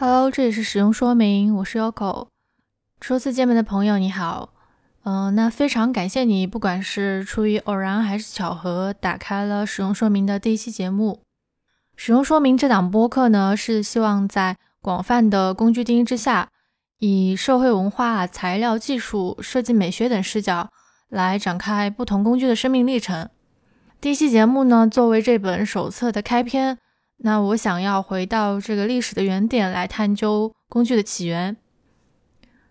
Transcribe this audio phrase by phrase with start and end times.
[0.00, 2.28] Hello，这里是使用说明，我是 Yoko。
[3.00, 4.50] 初次见面的朋友你好，
[5.02, 11.18] 嗯，那非常感谢你，不管是出于偶然还是巧合，打开了使用说明的第一期节目。
[11.96, 16.48] 使用说明这档播客呢，是希望在广泛的工具定义之下，
[17.00, 20.70] 以社会文化、材料技术、设计美学等视角
[21.08, 23.28] 来展开不同工具的生命历程。
[24.00, 26.78] 第一期节目呢，作为这本手册的开篇。
[27.18, 31.56] 那我想要回到这个历史的原点来探究工具的起源。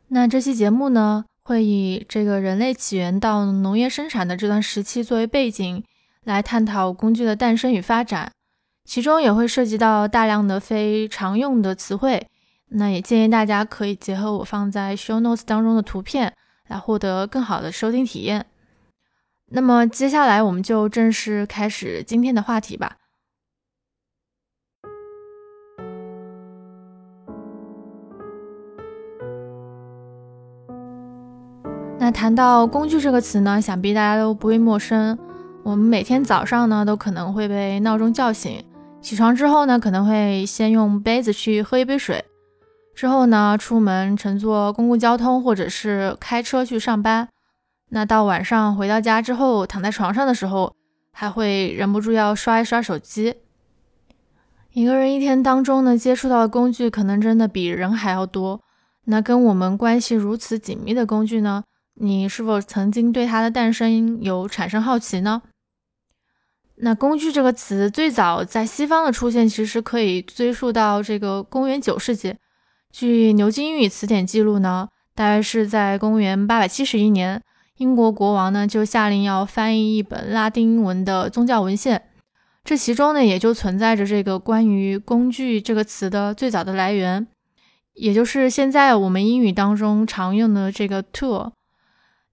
[0.07, 5.83] 那这期节目呢，会以这个人类起源到农业生产的这段时期作为背景，
[6.23, 8.31] 来探讨工具的诞生与发展，
[8.85, 12.25] 其中也会涉及到大量的非常用的词汇。
[12.69, 16.33] 那也建议大家可以结合我放在 show notes 当中的图片，
[16.67, 18.45] 来获得更好的收听体验。
[19.50, 22.97] 那么接下来我们就正式开始今天的话题吧。
[32.08, 35.19] 那谈到工具这个词呢，想必大家都不会陌生。
[35.61, 38.63] 我们每天早上呢，都可能会被闹钟叫醒，
[39.02, 42.23] 起床之后呢，可能会先用杯子去喝一杯水，
[42.95, 47.28] 之后呢，出门乘坐公共交通或者是开车去上班。
[47.89, 50.73] 那到晚上回到家之后，躺在床上的时候，
[51.11, 53.35] 还会忍不住要刷一刷手机。
[54.72, 58.61] 一个人一天当中呢，接触到的工具可能真的比人还要多。
[59.09, 61.66] 那跟我们关系如此紧密的工具呢？
[62.00, 65.42] 你是否曾经对它的诞生有产生好奇呢？
[66.76, 72.36] 那“工具”这个词最早在西方的出现，其实可以追溯到这个公元九世纪。
[72.92, 77.42] 据牛津英语词典记录呢，大约是在公元八百七十一年，
[77.78, 82.09] 英国国王呢就下令要翻译一本拉丁文的宗教文献，
[82.63, 87.25] 这其中呢也就存在着这个关于“工具”这个词的最早的来源，
[87.94, 91.53] 也就是现在我们英语当中常用的这个 “tool”。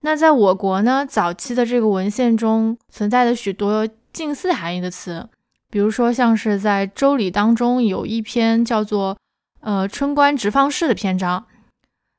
[0.07, 5.27] 那在我国呢，早期的这个文献中存在的许多近似含义的词，
[5.71, 9.17] 比如说像是在《周礼》当中有一篇叫做
[9.61, 11.47] “呃春官直方式”的篇章，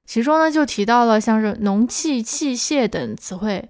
[0.04, 3.70] 其中呢就提到了像是农器、器械等词汇。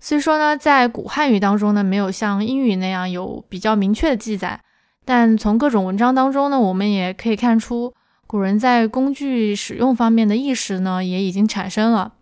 [0.00, 4.62] 虽说呢，在古汉语当中呢没有像英语那样有比较明确的记载，
[5.04, 7.92] 但从各种文章当中呢，我们也可以看出
[8.26, 12.14] 古人在工具使用方面的意识呢也已经产生了。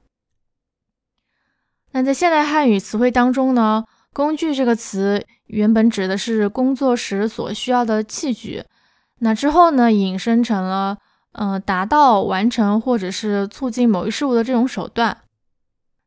[1.92, 8.64] 那在现代汉语词汇当中呢，工具这个词原本指的是工作时所需要的器具，
[9.18, 10.98] 那之后呢，引申成了，
[11.32, 15.18] 呃，达到、完成或者是促进某一事物的这种手段。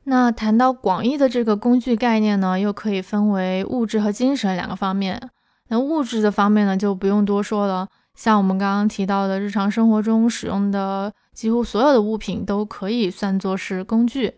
[0.06, 5.30] 那谈到广义的这个工具概念呢，又可以分为物质和精神两个方面。
[5.70, 14.36] 那物质的方面呢，就不用多说了，像我们刚刚提到的，日常生活中使用的几乎所有的物品都可以算作是工具。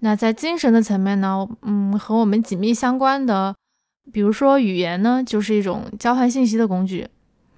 [0.00, 3.54] 那在精神的层面呢，嗯，和我们紧密相关的，
[4.12, 7.08] 比如说语言呢，就是一种交换信息的工具。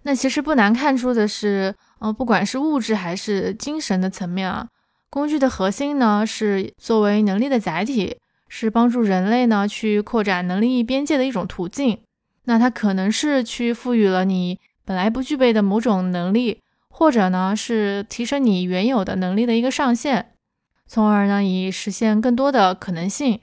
[0.04, 4.68] 那其实不难看出的是，呃，不管是物质还是精神的层面啊，
[5.10, 8.16] 工具的核心呢，是作为能力的载体，
[8.48, 11.98] 是帮助人类呢去扩展能力边界的一种途径。
[12.44, 20.32] 那它可能是去赋予了你本来不具备的某种能力，或者呢是提升你原有的能力的一个上限。
[20.92, 23.38] 从而呢，以实现更多的可能性。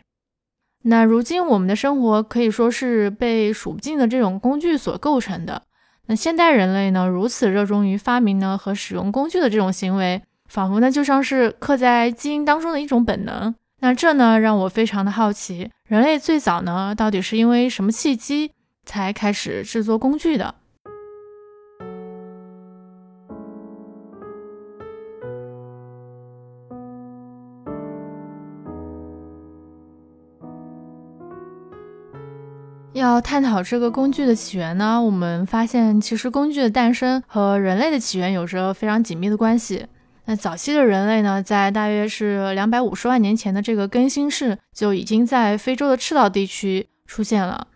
[0.83, 5.61] 那如今我们的生活可以说是被数不尽的这种工具所构成的。
[6.07, 13.55] 那现代人类呢，如此热衷于发明呢和使用工具的这种行为，仿佛呢就像是刻在基因当中的一种本能。
[13.79, 18.51] 那这呢，让我非常的好奇，人类最早呢，到底是因为什么契机
[18.83, 20.55] 才开始制作工具的？
[32.97, 39.85] 要探讨这个工具的起源呢，我们发现其实工具的诞生和人类的起源有着非常紧密的关系。
[40.25, 47.67] 那早期的人类呢，在大约是两百五十万年前的这个更新世，就已经在非洲的赤道地区出现了。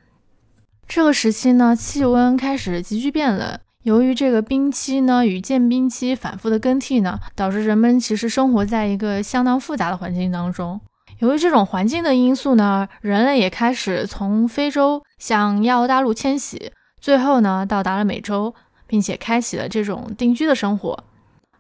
[0.88, 10.82] 这个时期呢，气温开始急剧变冷，由于这个冰期呢与间冰期反复的更替呢，导致人们其实生活在一个相当复杂的环境当中。
[11.22, 18.56] 由于这种环境的因素呢，人类也开始从非洲向亚欧大陆迁徙，最后呢到达了美洲，
[18.88, 21.04] 并且开启了这种定居的生活。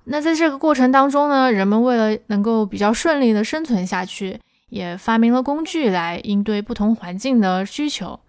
[0.05, 8.19] 那在这个过程当中呢，人们为了能够比较顺利的生存下去，也发明了工具来应对不同环境的需求。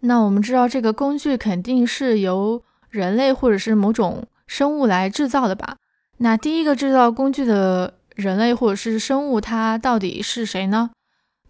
[0.00, 5.76] 那我们知道，这个工具肯定是由人类或者是某种生物来制造的吧。
[6.18, 10.90] 那第一个制造工具的人类或者是生物，它到底是谁呢？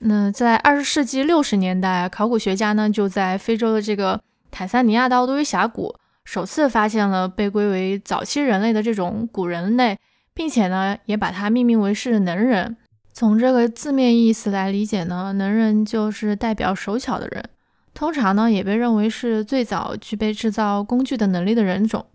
[0.01, 4.21] 那在二十世纪六十年代，考古学家呢就在非洲的这个
[4.51, 9.99] 坦桑尼亚的奥多维峡谷，首次发现了被归为早期人类的这种古人类，
[10.33, 12.77] 并且呢也把它命名为是能人。
[13.13, 17.45] 从这个字面意思来理解呢，能人就是代表手巧的人，
[17.93, 22.07] 通常呢也被认为是最早具备制造工具的能力的人种。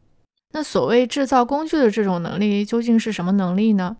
[0.54, 3.98] 那所谓制造工具的这种能力究竟是什么能力呢？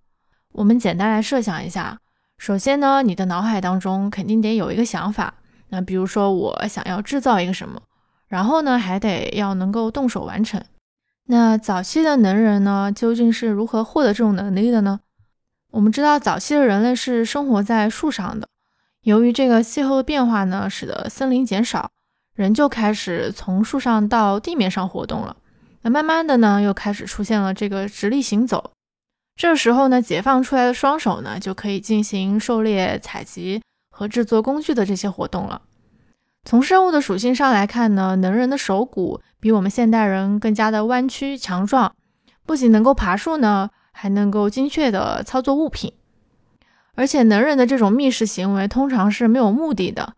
[0.56, 2.00] 我们简单来设想一下。
[2.38, 5.34] 首先呢，你的脑海当中肯定得有一个想法。
[5.70, 7.82] 那比如说，我想要制造一个什么，
[8.28, 10.64] 然后呢，还得要能够动手完成。
[11.28, 15.02] 那早期的能人呢，究竟是如何获得这种能力的呢？
[15.72, 18.48] 我们知道，早期的人类是生活在树上的。
[19.02, 21.90] 由于这个气候的变化呢，使得森林减少，
[22.34, 25.36] 人就开始从树上到地面上活动了。
[25.82, 28.72] 那慢慢的呢，又开始出现了这个直立行走。
[29.38, 33.62] 这时候呢，解放出来的双手呢，就可以进行狩猎、采集
[33.92, 35.64] 和制作工具的这些活动了。
[36.46, 41.94] 从生物的属性上来看呢，能人的手骨比我们现代人更加的弯曲强壮，
[42.46, 45.92] 不仅能够爬树呢，还能够精确的操作物品。
[46.94, 50.14] 而且能人的这种觅食行为通常是没有目的的，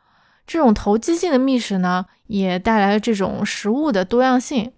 [0.45, 4.73] 这种投机性的觅食呢，也带来了这种食物的多样性。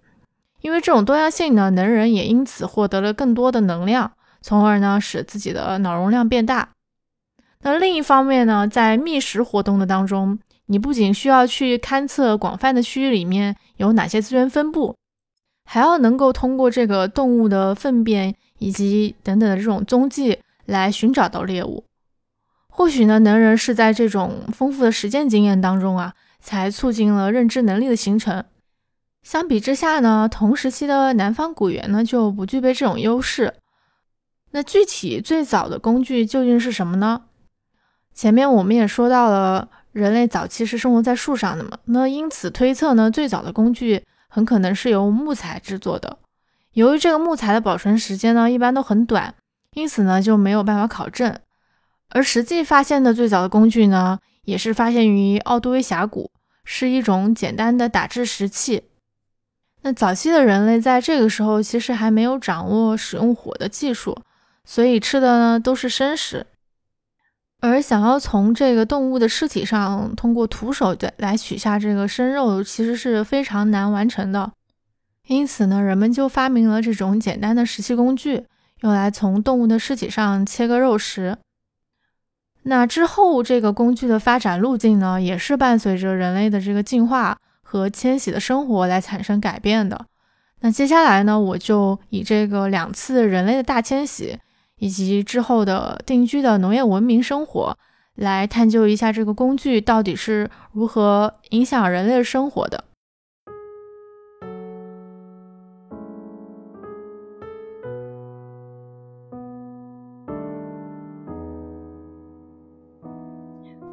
[0.62, 4.12] 因为这种多样性呢，能人也因此获得了更多的能量。
[4.40, 6.70] 从而呢，使自己的脑容量变大。
[7.62, 14.96] 那另一方面呢，在觅食活动的当中，你不仅需要去勘测广泛的区域里面有哪些资源分布，
[15.64, 21.84] 还要能够通过这个动物的粪便以及等等的这种踪迹来寻找到猎物。
[22.68, 28.42] 或许呢，能人是在这种丰富的实践经验当中啊，才促进了认知能力的形成。
[29.22, 33.52] 相比之下呢，同时期的南方古猿呢，就不具备这种优势。
[34.52, 37.22] 那具体最早的工具究竟是什么呢？
[38.12, 46.18] 前面我们也说到了，人类早期是生活在树上的嘛，那因此推测呢，最早的工具很可能是由木材制作的。
[46.72, 49.34] 由于这个木材的保存时间呢，一般都很短，
[49.74, 51.38] 因此呢就没有办法考证。
[52.10, 56.30] 而实际发现的最早的工具呢，也是发现于奥杜威峡谷，
[56.64, 58.82] 是一种简单的打制石器。
[59.82, 64.20] 那早期的人类在这个时候其实还没有掌握使用火的技术。
[64.64, 66.46] 所以吃的呢都是生食，
[67.60, 74.52] 而想要从这个动物的尸体上通过徒手的来取下这个生肉，其实是非常难完成的。
[75.26, 78.46] 因此呢，人们就发明了这种简单的石器工具，
[78.80, 81.36] 用来从动物的尸体上切割肉食。
[82.64, 90.06] 那之后，这个工具的发展路径呢，也是伴随着人类的这个进化和迁徙的生活来产生改变的。
[90.60, 94.38] 那接下来呢，我就以这个两次人类的大迁徙。
[94.80, 97.76] 以及之后的定居的农业文明生活，
[98.14, 102.84] 来探究一下这个工具到底是如何影响人类生活的。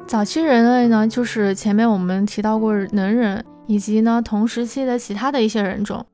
[0.06, 6.06] 早期人类呢，就是前面我们提到过能人，以及呢同时期的其他的一些人种。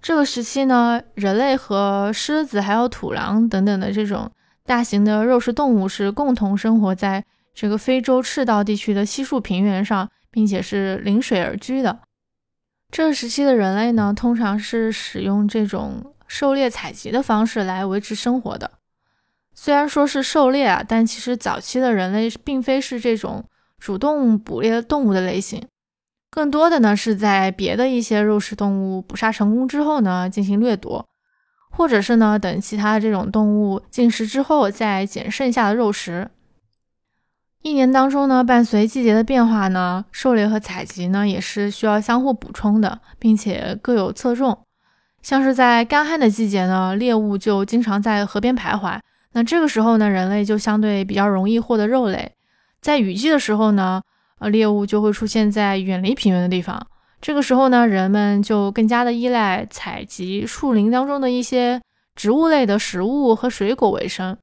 [0.00, 4.30] 这个时期呢，人类和狮子还有土狼等等的这种
[4.64, 11.98] 大型的肉食动物是共同生活在这个非洲赤道地区的稀树平原上，并且是临水而居的。
[12.90, 18.70] 这个时期的人类呢，通常是使用这种狩猎采集的方式来维持生活的。
[19.54, 23.44] 虽然说是狩猎啊，但其实早期的人类并非是这种
[23.78, 25.66] 主动捕猎动物的类型。
[26.30, 31.04] 更多的呢是在别的一些肉食动物捕杀成功之后呢进行掠夺，
[31.70, 36.30] 或者是呢等其他这种动物进食之后再捡剩下的肉食。
[37.62, 44.56] 一年当中呢，伴随季节的变化呢，狩猎和采集呢也是需要相互补充的，并且各有侧重。
[45.22, 49.00] 像是在干旱的季节呢，猎物就经常在河边徘徊，
[49.32, 52.32] 那这个时候呢，人类就相对比较容易获得肉类。
[52.80, 54.02] 在雨季的时候呢。
[54.38, 56.86] 呃，猎物就会出现在远离平原的地方。
[57.20, 61.80] 这个时候呢，人们就更加的依赖采集树林当中的一些
[62.14, 64.38] 植物类的食物和水果为生。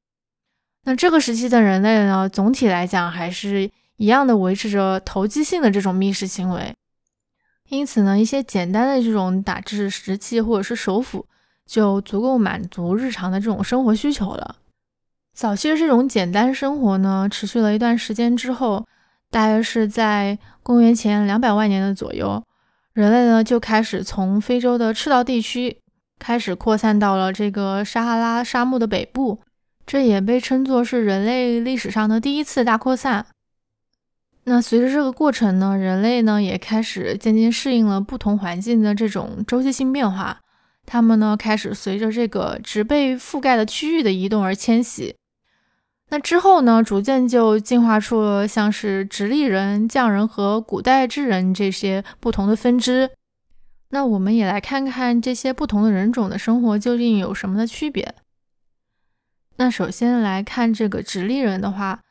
[0.84, 6.76] 那这个时期的人类呢，总体来讲还是一样的维持着投机性的这种觅食行为。
[7.70, 11.26] 因此呢，一些简单的这种打制石器或者是手斧
[11.66, 14.58] 就足够满足日常的这种生活需求了。
[15.34, 18.86] 早期的这种简单生活呢，持续了一段时间之后。
[19.36, 22.42] 大约是在公元前两百万年的左右，
[22.94, 25.78] 人类呢就开始从非洲的赤道地区
[26.18, 29.42] 开始扩散到了这个撒哈拉沙漠的北部，
[29.86, 33.26] 这也被称作是人类历史上的第一次大扩散。
[34.46, 40.40] 那随着这个过程呢，人类呢也开始渐渐适应了不同环境的这种周期性变化，
[40.86, 45.14] 他们呢开始随着这个植被覆盖的区域的移动而迁徙。
[46.10, 53.10] 那之后呢，逐渐就进化出了像是直立人、匠人和古代智人这些不同的分支。
[53.90, 58.14] 那我们也来看看这些不同的人种的生活究竟有什么的区别。
[59.58, 62.02] 那首先来看这个直立人的话，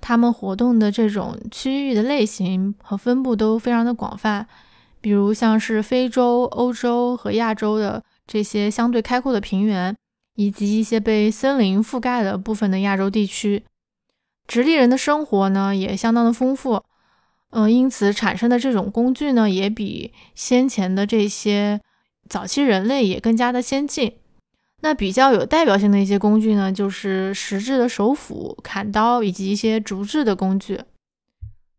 [0.00, 4.46] 他们活动的这种区域的类型和分布都非常的广泛，
[5.00, 9.96] 比如像是非洲、欧洲和亚洲的这些相对开阔的平原。
[10.40, 13.62] 以及一些被森林覆盖的部分的亚洲地区，
[14.46, 16.82] 直立人的生活呢也相当的丰富，
[17.50, 21.78] 嗯，因此产生的这种工具呢也比先前的这些
[22.26, 24.14] 早期人类也更加的先进。
[24.80, 30.80] 那比较有代表性的一些工具呢，就是石质的手斧、砍刀以及一些竹制的工具。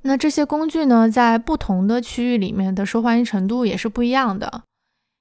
[0.04, 4.62] 那这些工具呢，在不同的区域里面的受欢迎程度也是不一样的。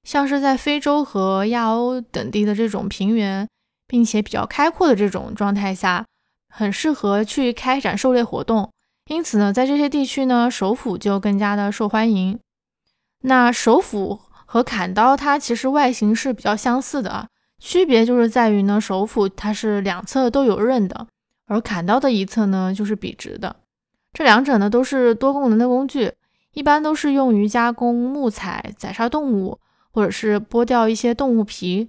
[0.02, 3.48] 像是在非洲和亚欧等地的这种平原，
[3.86, 6.06] 并且比较开阔的这种状态下，
[6.48, 8.72] 很适合去开展狩猎活动。
[9.08, 12.38] 因此呢，在这些地区呢，手斧就更加的受欢迎。
[13.22, 17.28] 那手斧和砍刀它其实外形是比较相似的啊，
[17.58, 21.06] 区别就是在于呢，手斧它是两侧都有刃的，
[21.46, 23.56] 而砍刀的一侧呢就是笔直的。
[24.12, 26.12] 这两者呢都是多功能的工具，
[26.52, 29.58] 一般都是用于加工木材、宰杀动物。
[29.92, 31.88] 或者是剥掉一些动物皮，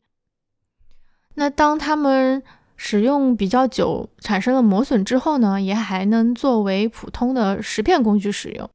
[1.36, 2.42] 那当它们
[2.76, 8.70] 使用比较久，产生了磨损之后呢，也还能作为普通的石片工具使用。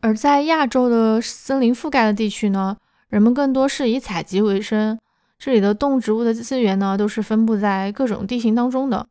[0.00, 2.76] 而在亚洲的森林覆盖的地区呢，
[3.08, 4.98] 人们更多是以采集为生，
[5.38, 9.06] 这里的动植物的资源呢，都是分布在各种地形当中的，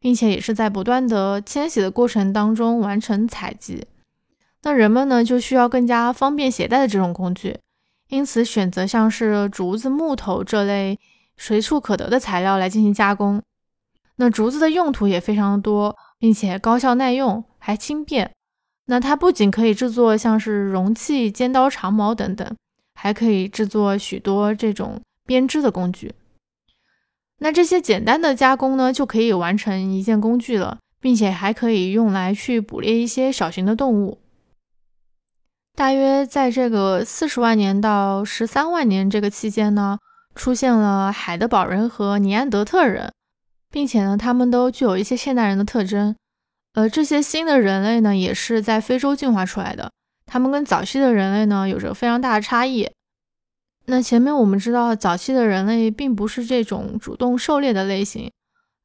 [0.00, 3.86] 并且也是在不断的迁徙的过程当中完成采集。
[4.62, 7.58] 那人们呢，就需要更加方便携带的这种工具。
[8.08, 10.98] 因此，选择像是竹子、木头这类
[11.36, 13.42] 随处可得的材料来进行加工。
[14.16, 18.30] 那竹子的用途也非常多，并且高效耐用，还轻便。
[18.86, 22.54] 那它不仅可以制作像是容器、尖刀、长矛等等，
[22.94, 26.12] 还可以制作许多这种编织的工具。
[27.38, 34.18] 那这些简单的加工呢，就可以完成一件工具了，并且还可以用来去捕猎一些小型的动物。
[35.76, 39.98] 大约在这个四十万年到十三万年这个期间呢，
[40.36, 43.12] 出现了海德堡人和尼安德特人，
[43.72, 46.14] 并且呢，他们都具有一些现代人的特征。
[46.74, 49.90] 呃，这些新的人类呢，也是在非洲进化出来的，
[50.26, 52.88] 他们跟早期的人类呢，有着非常大的差异。
[53.86, 58.30] 那前面我们知道，早期的人类并不是这种主动狩猎的类型，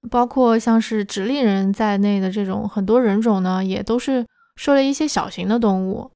[0.09, 6.11] 包括像是直立人在内的这种很多人种呢，也都是狩猎一些小型的动物。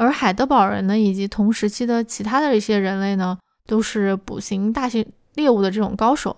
[0.00, 5.04] 而海德堡人呢，以及同时期的其他的一些人类呢，都是捕行大型
[5.34, 6.34] 猎物的这种高手。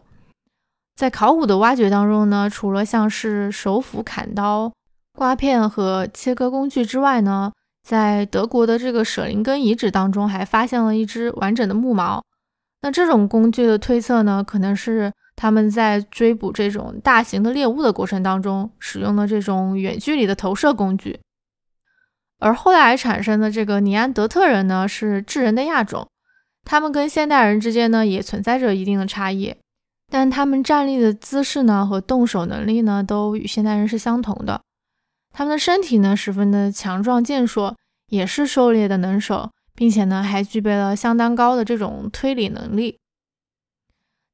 [0.97, 4.73] 在考古的挖掘当中呢，除了像是手斧、砍刀、
[5.17, 7.53] 刮片和切割工具之外呢，
[7.89, 12.21] 在德国的这个舍林根遗址当中，还发现了一只完整的木矛。
[12.81, 21.21] 那这种工具的推测呢，可能是他们在追捕这种大型的猎物的过程当中使用的这种远距离的投射工具。
[22.43, 26.09] 而后来产生的这个尼安德特人呢，是智人的亚种，
[26.65, 29.55] 他们跟现代人之间呢也存在着一定的差异，
[30.11, 34.61] 但他们站立的姿势呢和动手能力呢都与现代人是相同的。
[35.33, 37.77] 他们的身体呢十分的强壮健硕，
[38.09, 42.99] 也是狩猎的能手，并且呢还具备了相当高的这种推理能力。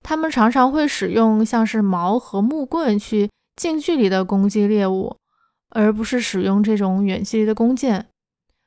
[0.03, 5.15] 他们常常会使用像是矛和木棍去近距离的攻击猎物。
[5.71, 8.07] 而不是使用这种远距离的弓箭，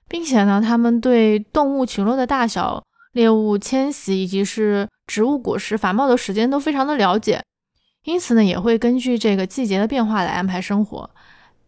[0.08, 7.43] 并且呢，他们对动物群落的大小、猎物迁徙以及是植物果实繁茂的时间都非常的了解，
[8.05, 11.10] 因此呢，也会根据这个季节的变化来安排生活。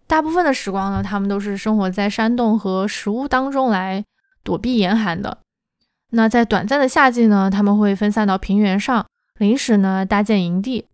[0.06, 4.04] 大部分的时光呢，他们都是生活在山洞和石屋当中来
[4.44, 5.40] 躲避严寒的。
[6.12, 9.06] 那在短暂的夏季呢，他们会分散到平原上，
[9.40, 10.86] 临时呢搭建营地。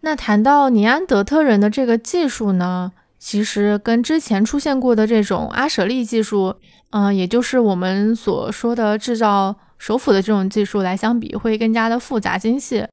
[0.00, 2.92] 那谈到尼安德特人的这个技术呢？
[3.24, 6.54] 其实跟之前出现过的这种阿舍利技术，
[6.90, 12.86] 嗯，也就是我们所说的制造手斧的这种技术来相比，会更加的复杂精细。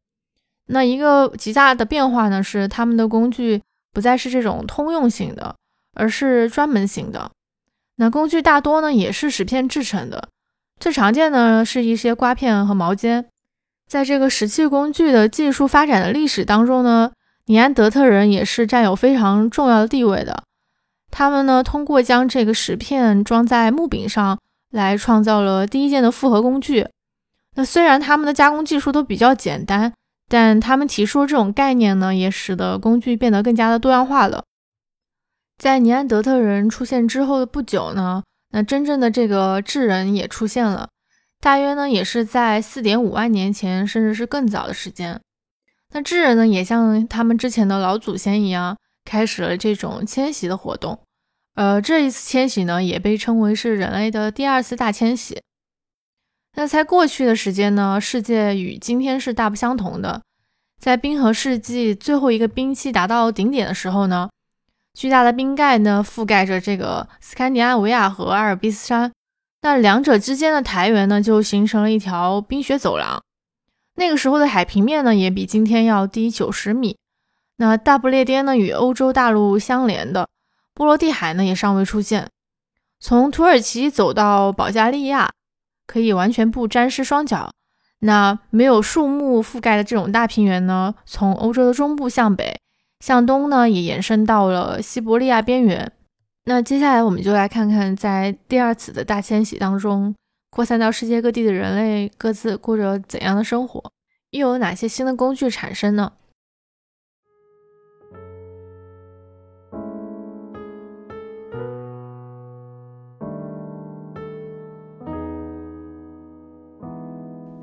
[0.68, 3.62] 那一个极大的变化呢，是他们的工具
[3.92, 5.54] 不再是这种通用型的，
[5.96, 7.30] 而是专门型的。
[7.98, 10.30] 那工具大多呢也是石片制成的，
[10.80, 13.28] 最常见的是一些刮片和毛尖。
[13.86, 17.12] 在这个石器工具的技术发展的历史当中呢，
[17.51, 20.43] 尼安德特人也是占有非常重要的地位的。
[21.10, 24.39] 他们呢，通过将这个石片装在木柄上
[24.70, 26.88] 来，创造了第一件的复合工具。
[27.58, 29.91] 那虽然他们的加工技术都比较简单，
[30.29, 34.46] 但他们提出的这种概念呢，也使得工具变得更加的多样化了。
[35.58, 40.88] 在尼安德特人出现之后的不久呢，那真正的这个智人也出现了，
[41.41, 45.20] 大约呢也是在四点五万年前，甚至是更早的时间。
[45.91, 48.77] 那智人呢，也像他们之前的老祖先一样。
[49.03, 50.98] 开始了这种迁徙的活动，
[51.55, 55.41] 呃，这一次迁徙呢，也被称为是人类的第二次大迁徙。
[56.55, 60.21] 那在过去的时间呢，世界与今天是大不相同的。
[60.79, 64.29] 在冰河世纪最后一个冰期达到顶点的时候呢，
[64.93, 69.12] 巨大的冰盖呢覆盖着这个斯堪的纳维亚和阿尔卑斯山，
[69.63, 73.21] 那两者之间的台原呢就形成了一条冰雪走廊。
[73.95, 76.98] 那个时候的海平面呢也比今天要低九十米。
[77.57, 80.27] 那大不列颠呢，与欧洲大陆相连的
[80.74, 82.27] 波罗的海呢，也尚未出现。
[83.00, 85.31] 从土耳其走到保加利亚，
[85.86, 87.51] 可以完全不沾湿双脚。
[88.00, 92.60] 那没有树木覆盖的这种大平原呢，从欧洲的中部向北，
[93.00, 95.91] 向东呢，也延伸到了西伯利亚边缘。
[96.45, 100.15] 那接下来我们就来看看，在第二次的大迁徙当中，
[100.53, 103.93] 扩散到世界各地的人类各自过着怎样的生活，
[104.31, 106.12] 又有哪些新的工具产生呢？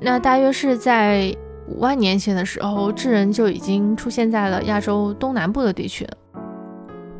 [0.01, 1.31] 那大约是在
[1.67, 6.17] 五万年前的时候，智人就已经出现在了亚洲东南部的地区了。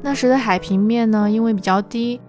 [0.02, 2.20] 那时的海平面呢，因为比较低，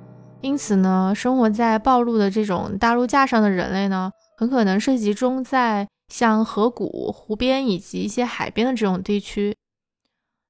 [0.42, 9.55] 因此呢，生活在暴露的这种大陆架上的人类呢，很可能是集中在像河谷、湖边以及一些海边的这种地区。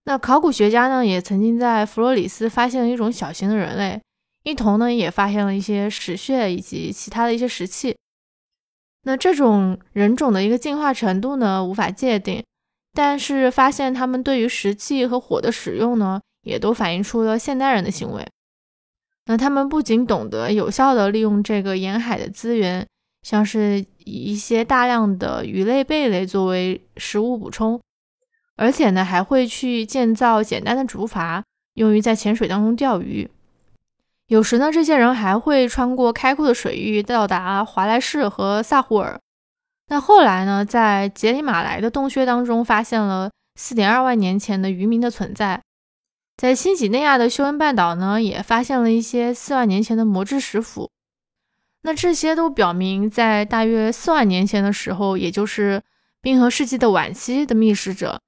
[0.05, 4.00] 那考古学家呢，也曾经在弗罗里斯发现了一种小型的人类，
[4.44, 7.96] 一同呢，也发现了一些石穴以及其他的一些石器。
[9.03, 12.44] 那这种人种的一个进化程度呢，无法界定，
[12.92, 18.26] 但是发现他们对于石器和火的使用呢，也都反映出了现代人的行为。
[19.30, 22.84] 那他们不仅懂得有效的利用这个沿海的资源，
[23.22, 27.80] 像是以一些大量的鱼类、贝类作为食物补充，
[28.56, 33.30] 而且呢，还会去建造简单的竹筏，用于在浅水当中钓鱼。
[34.26, 39.16] 有时呢，这些人还会穿过开阔的水域，到达华莱士和萨胡尔。
[39.86, 45.62] 那后来呢，在杰里马莱的洞穴当中，发现了4.2万年前的渔民的存在。
[46.40, 50.90] 在新几内亚的休恩半岛呢，也发现了一些4万年前的磨制石斧。
[51.83, 55.83] 那这些都表明，在大约4万年前的时候，也就是
[56.22, 58.22] 冰河世纪的晚期的觅食者，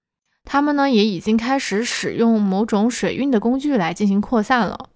[0.45, 4.91] 他们呢也已经开始使用某种水运的工具来进行扩散了。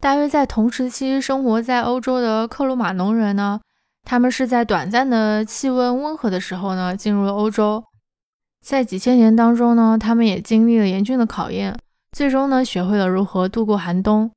[0.00, 3.58] 大约在同时期生活在欧洲的克鲁马农人呢，
[4.04, 7.82] 他们是在短暂的气温温和的时候呢进入了欧洲，
[8.64, 11.76] 在几千年当中呢，他们也经历了严峻的考验，
[12.12, 14.30] 最终呢学会了如何度过寒冬。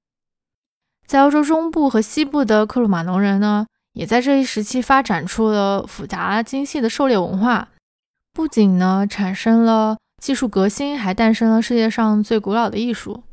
[1.06, 7.70] 在欧洲中部和西部的克鲁马农人呢，也在这一时期发展出了复杂精细的狩猎文化，
[8.32, 13.24] 不仅呢产生了技术革新，还诞生了世界上最古老的艺术。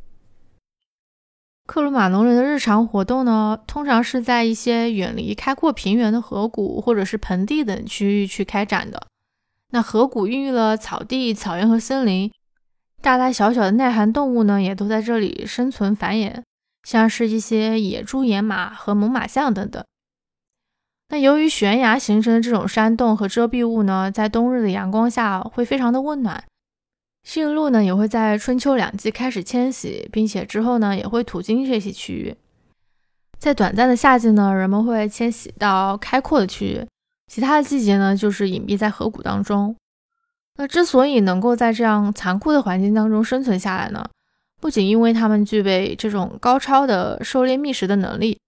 [1.66, 9.06] 克鲁马农人的日常活动呢，通常是在一些远离开阔平原的河谷或者是盆地等区域去开展的。
[9.70, 12.30] 那河谷孕育了草地、草原和森林，
[13.00, 16.42] 大大小小的耐寒动物呢，也都在这里生存繁衍，
[16.82, 19.84] 像是一些野猪、野马和猛犸象等等。
[21.08, 26.44] 那由于悬崖形成的这种山洞和遮蔽物呢，在冬日的阳光下会非常的温暖。
[27.24, 32.34] 驯鹿呢也会在春秋两季开始迁徙，并且之后呢也会途经这些区域。
[33.38, 36.86] 在短暂的夏季呢，人们会迁徙到开阔的区域；
[37.30, 39.76] 其他的季节呢，就是隐蔽在河谷当中。
[40.56, 44.04] 那之所以能够在这样残酷的环境当中生存下来呢，
[44.60, 48.40] 不仅因为他们具备这种高超的狩猎觅食的能力，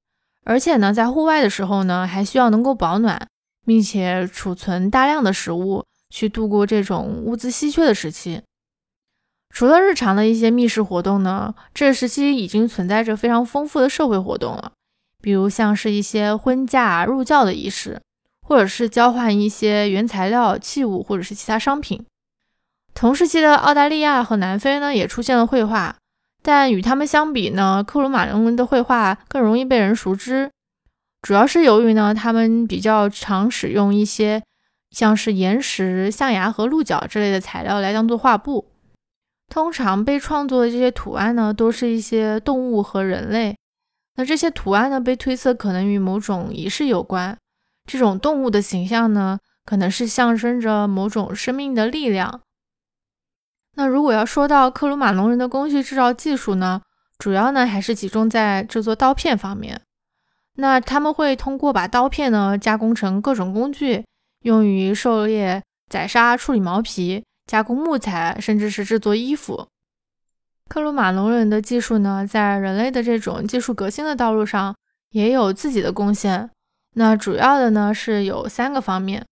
[0.44, 3.24] 而且呢，在户外的时候呢，还需要能够保暖，
[3.64, 8.42] 并且储存大量的食物，去度过这种物资稀缺的时期。
[9.54, 14.72] 除了日常的一些密室活动呢，这个时期已经存在着非常丰富的社会活动了，
[15.20, 18.02] 比如像是一些婚嫁、入教的仪式，
[18.52, 22.04] 或者是交换一些原材料、器物或者是其他商品。
[22.92, 25.96] 同时期的澳大利亚和南非呢，也出现了绘画，
[26.42, 30.50] 但与他们相比呢，克鲁马农人的绘画更容易被人熟知。
[31.22, 34.42] 主要是由于呢，他们比较常使用一些
[34.90, 38.68] 像是岩石、象牙和鹿角之类的材料来当做画布。
[39.48, 43.56] 通常被创作的这些图案呢，都是一些动物和人类。
[44.16, 47.34] 那这些图案呢，被推测可能与某种仪式有关。
[47.84, 52.40] 这种动物的形象呢，可能是象征着某种生命的力量。
[53.74, 56.82] 那如果要说到克鲁马农人的工具制造技术呢，
[57.18, 59.80] 主要呢还是集中在制作刀片方面。
[60.56, 64.04] 那他们会通过把刀片呢加工成各种工具，
[64.42, 69.66] 用于狩猎、宰杀、处理毛皮、加工木材，甚至是制作衣服。
[70.68, 74.74] 克鲁马农人的技术呢，在人类的这种技术革新的道路上
[75.10, 76.50] 也有自己的贡献。
[76.94, 79.24] 那主要的呢是有三个方面。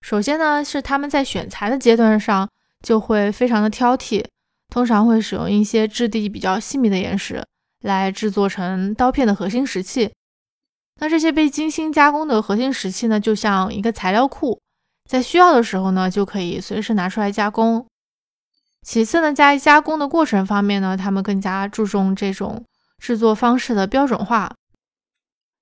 [0.00, 2.48] 首先呢是他们在选材的阶段上。
[2.80, 4.24] 就会非常的挑剔，
[4.68, 7.44] 通常会使用一些质地比较细密的岩石
[7.80, 10.12] 来制作成刀片的核心石器。
[11.00, 14.60] 那这些被精心加工的核心石器呢，就像一个材料库，
[15.10, 17.84] 在需要的时候呢，就可以随时拿出来加工。
[18.86, 22.64] 其次呢，在加工的过程方面呢，他们更加注重这种
[22.98, 24.54] 制作方式的标准化。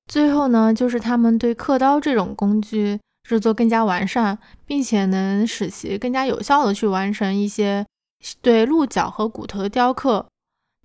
[0.07, 2.99] 最后呢，就是他们对刻刀这种工具。
[3.29, 7.85] 制作更加完善，并且能使其更加有效的去完成一些
[8.41, 10.25] 对鹿角和骨头的雕刻。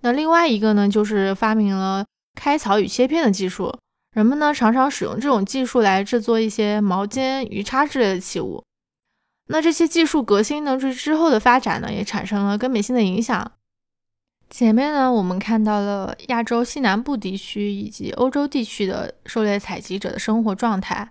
[0.00, 2.04] 那另外一个呢，就是发明了
[2.34, 3.72] 开槽与切片的技术。
[4.16, 8.60] 人们呢常常使用这种技术来制作一些毛尖、鱼叉之类的器物。
[9.46, 13.52] 那这些技术革新呢，对之后的发展呢，也产生了根本性的影响。
[14.52, 21.08] 前面呢，我们看到了亚洲西南部地区以及欧洲地区的狩猎采集者的生活状态。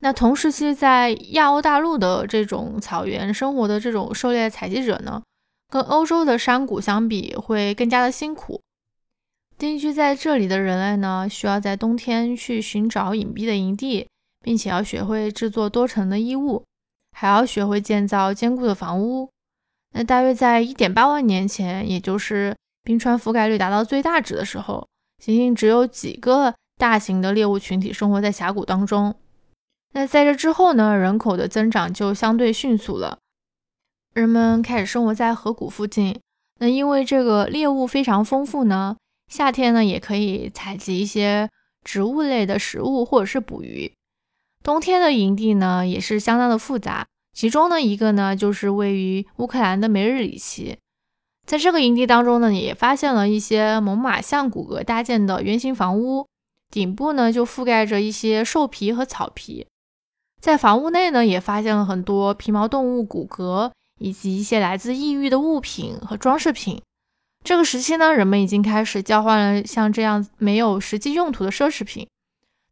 [0.00, 5.22] 那同时期在亚欧大陆的这种草原生活的这种狩猎采集者呢，
[5.72, 8.60] 跟欧洲的山谷相比会更加的辛苦。
[9.56, 14.06] 定居在这里的人类呢，需要在冬天去寻找隐蔽的营地，
[14.42, 16.62] 并且要学会制作多层的衣物，
[17.12, 19.30] 还要学会建造坚固的房屋。
[19.94, 24.86] 那大约在一点八万年前，也就是冰川覆盖率达到最大值的时候，
[25.18, 29.14] 仅仅只有几个大型的猎物群体生活在峡谷当中。
[29.94, 33.18] 那在这之后呢，人口的增长就相对迅速了，
[34.12, 36.20] 人们开始生活在河谷附近。
[36.60, 38.96] 那因为这个猎物非常丰富呢，
[39.28, 41.48] 夏天呢也可以采集一些
[41.82, 43.92] 植物类的食物或者是捕鱼。
[44.62, 50.78] 冬天的营地呢也是相当的复杂，其中呢一个呢就是位于乌克兰的梅日里奇，
[51.46, 56.26] 在这个营地当中呢也发现了一些猛犸象骨骼搭建的圆形房屋，
[56.70, 59.66] 顶部呢就覆盖着一些兽皮和草皮。
[60.40, 66.82] 在房屋内呢，也发现了很多皮毛动物骨骼，以及一些来自异域的物品和装饰品。
[67.42, 72.06] 这个时期呢，人们已经开始交换了像这样没有实际用途的奢侈品。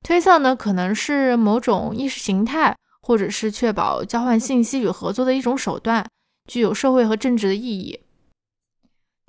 [0.03, 6.07] 推测呢，可能是某种意识形态，或者是确保交换信息与合作的一种手段，
[6.47, 8.02] 具有社会和政治的意义。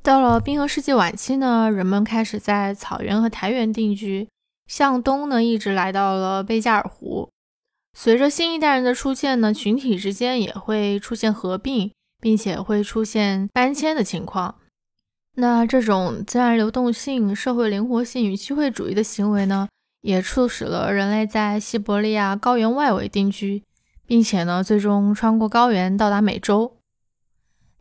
[0.03, 4.27] 到了冰河世纪晚期呢，人们开始在草原和苔原定居，
[4.67, 7.29] 向东呢，一直来到了贝加尔湖。
[7.97, 11.89] 随着新一代人的出现呢，群体之间也会出现合并，
[12.19, 14.55] 并且会出现搬迁的情况。
[15.35, 19.69] 那这种自然流动性、社会灵活性与机会主义的行为呢，
[20.01, 23.63] 也促使了人类在西伯利亚高原外围定居，
[24.05, 26.75] 并且呢，最终穿过高原到达美洲。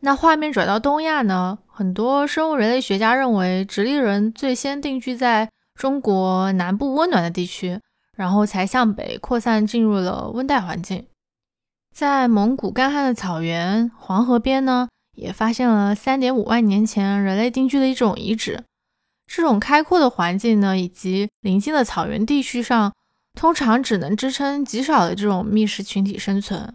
[0.03, 7.81] 那画面转到东亚呢，很多生物人类学家认为，直立人最先定居在中国南部温暖的地区。
[8.15, 11.07] 然后才向北扩散，进入了温带环境。
[11.95, 14.87] 在蒙古干旱的草原、黄河边呢，
[15.17, 18.63] 也发现了三点五万年前人类定居的一种遗址。
[19.27, 22.93] 这种开阔的环境呢，以及临近的草原地区上，
[23.35, 26.75] 通常只能支撑极少的这种觅食群体生存。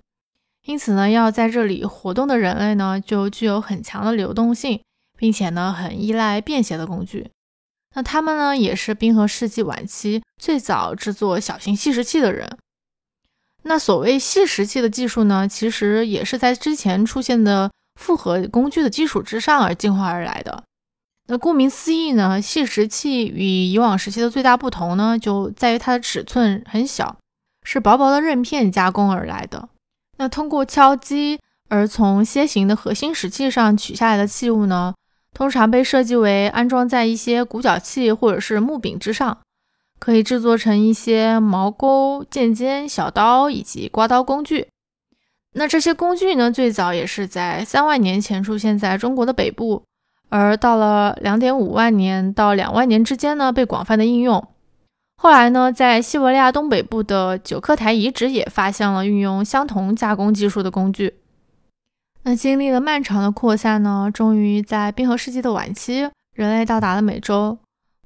[0.68, 4.82] 因此呢，要在这里活动的人类呢，就具有很强的流动性，
[5.18, 7.32] 并且呢，很依赖便携的工具。
[7.96, 12.58] 那他们呢，也是冰河世纪晚期最早制作小型细石器的人。
[13.64, 20.64] 那所谓细石器的技术呢，其实也是在之前出现的复合工具的基础之上而进化而来的。
[21.28, 27.16] 那顾名思义呢，细石器与以往时期的最大不同呢，就在于它的尺寸很小，
[27.64, 29.70] 是薄薄的刃片加工而来的。
[30.18, 34.94] 那通过敲击而从楔形的核心石器上取下来的器物呢？
[35.34, 39.38] 通常被设计为安装在一些骨角器或者是木柄之上，
[40.00, 44.68] 可以制作成一些矛钩、剑尖、小刀以及刮刀工具。
[45.54, 49.84] 那这些工具呢，最早也是在三万年前出现在中国的北部，
[50.30, 54.48] 而到了两点五万年到两万年之间呢，被广泛的应用。
[55.22, 61.16] 后来呢，在西伯利亚东北部的九克台遗址也发现了运用相同加工技术的工具。
[62.24, 67.58] 那经历了漫长的扩散呢，终于在冰河世纪的晚期，人类到达了美洲。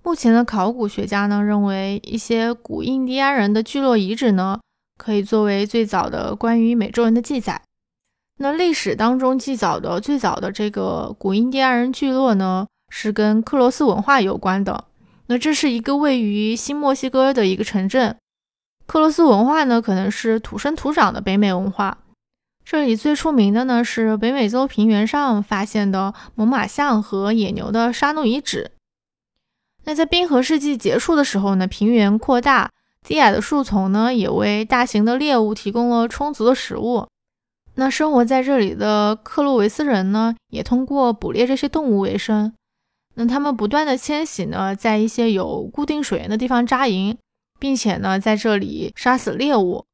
[0.04, 4.60] 目前的考古学家呢，认为一些古印第安人的聚落遗址呢，
[4.98, 7.62] 可以作为最早的关于美洲人的记载。
[8.38, 14.86] 那历史当中记载的最早的这个古印第安人聚落呢，是跟克罗斯文化有关的。
[15.28, 18.18] 那这是一个位于新墨西哥的一个城镇，
[18.86, 22.00] 克罗斯文化呢可能是土生土长的北美文化。
[22.64, 28.72] 这里最出名的呢是北美洲平原上发现的猛犸象和野牛的沙怒遗址。
[29.86, 32.70] 那在冰河世纪结束的时候呢，平原扩大，
[33.08, 37.08] 低矮的树丛呢也为大型的猎物提供了充足的食物。
[37.76, 42.54] 那生活在这里的克洛维斯人呢，也通过捕猎这些动物为生。
[43.28, 47.18] 他们不断的迁徙呢，在一些有固定水源的地方扎营，
[47.60, 49.86] 并且呢，在这里杀死猎物。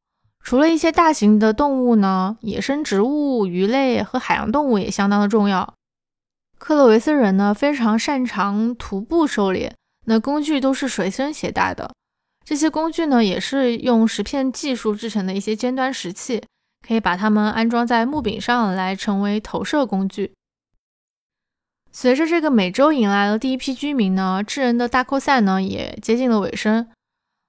[0.44, 5.74] 除了一些大型的动物呢，野生植物、鱼类和海洋动物也相当的重要。
[6.58, 11.92] 克洛维斯人呢，非常擅长徒步狩猎，那工具都是随身携带的。
[12.46, 16.42] 这些工具呢，也是用石片技术制成的一些尖端石器，
[16.88, 20.32] 可以把它们安装在木柄上来成为投射工具。
[22.00, 26.88] 随着这个美洲迎来了第一批居民呢，智人的大扩散呢也接近了尾声。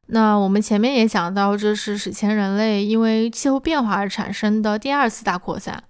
[0.07, 5.85] 那我们前面也讲到，这是史前人类因为气候变化而产生的第二次大扩散。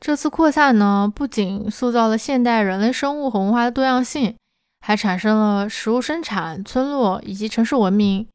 [0.00, 4.34] 这次扩散呢，不仅塑造了现代人类生物和文化的多样性，
[4.80, 8.26] 还产生了食物生产、村落以及城市文明。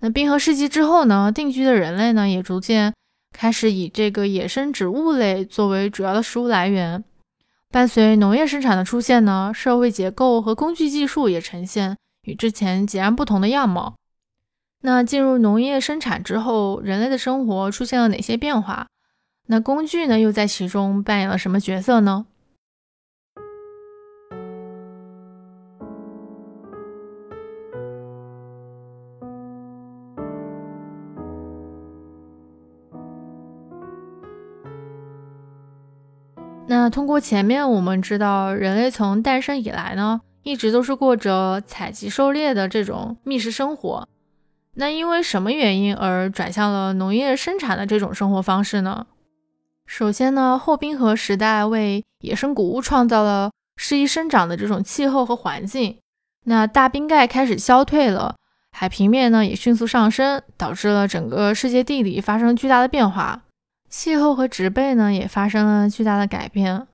[0.00, 2.92] 那冰河世纪之后呢，定居的人类呢，也逐渐
[3.30, 7.04] 开始以这个野生植物类作为主要的食物来源。
[7.74, 13.96] 伴随农业生产的出现呢，社会结构和工具技术也呈现与之前截然不同的样貌。
[14.82, 18.86] 那进入农业生产之后，人类的生活出现了哪些变化？
[19.48, 22.26] 那工具呢，又在其中扮演了什么角色呢？
[36.66, 44.08] 那通过前面我们知道，人类从诞生以来呢，一直都是过着采集狩猎的这种觅食生活。
[44.74, 49.06] 那因为什么原因而转向了农业生产的这种生活方式呢？
[49.86, 55.98] 首先呢，后冰河时代为野生谷物创造了适宜生长的这种气候和环境。
[56.44, 58.36] 那大冰盖开始消退了，
[58.72, 63.42] 海平面呢也迅速上升，导致了整个世界地理发生巨大的变化。
[63.96, 66.88] 气候和植被呢也发生了巨大的改变，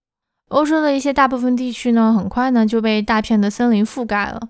[0.51, 4.49] 欧洲的一些大部分地区呢很快呢就被大片的森林覆盖了，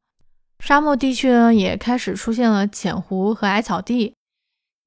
[0.59, 4.13] 沙漠地区呢也开始出现了浅湖和矮草地。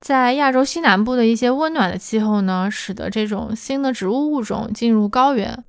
[0.06, 5.64] 在亚洲西南部的一些温暖的气候呢，使得这种新的植物物种进入高原，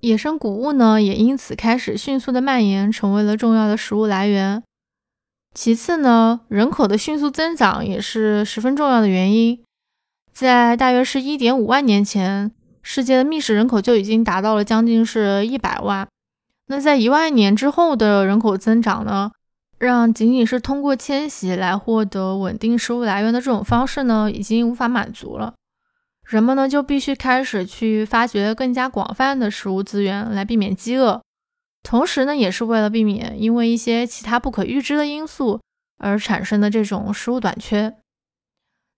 [0.00, 4.62] 野生谷物呢也因此开始迅速的蔓延，成为了重要的食物来源。
[5.54, 9.62] 其次呢，人口的迅速增长也是十分重要的原因。
[10.38, 16.06] 在大约是一点五万年前，世界的觅食人口就已经达到了将近是一百万。
[16.68, 19.32] 那在一万年之后的人口增长呢，
[19.80, 25.54] 让仅仅是通过迁徙来获得稳定食物来源的这种方式呢，已经无法满足了。
[26.24, 31.20] 人们呢就必须开始去发掘更加广泛的食物资源来避免饥饿，
[31.82, 35.58] 同时呢也是为了避免因为一些其他不可预知的因素
[35.98, 37.96] 而产生的这种食物短缺。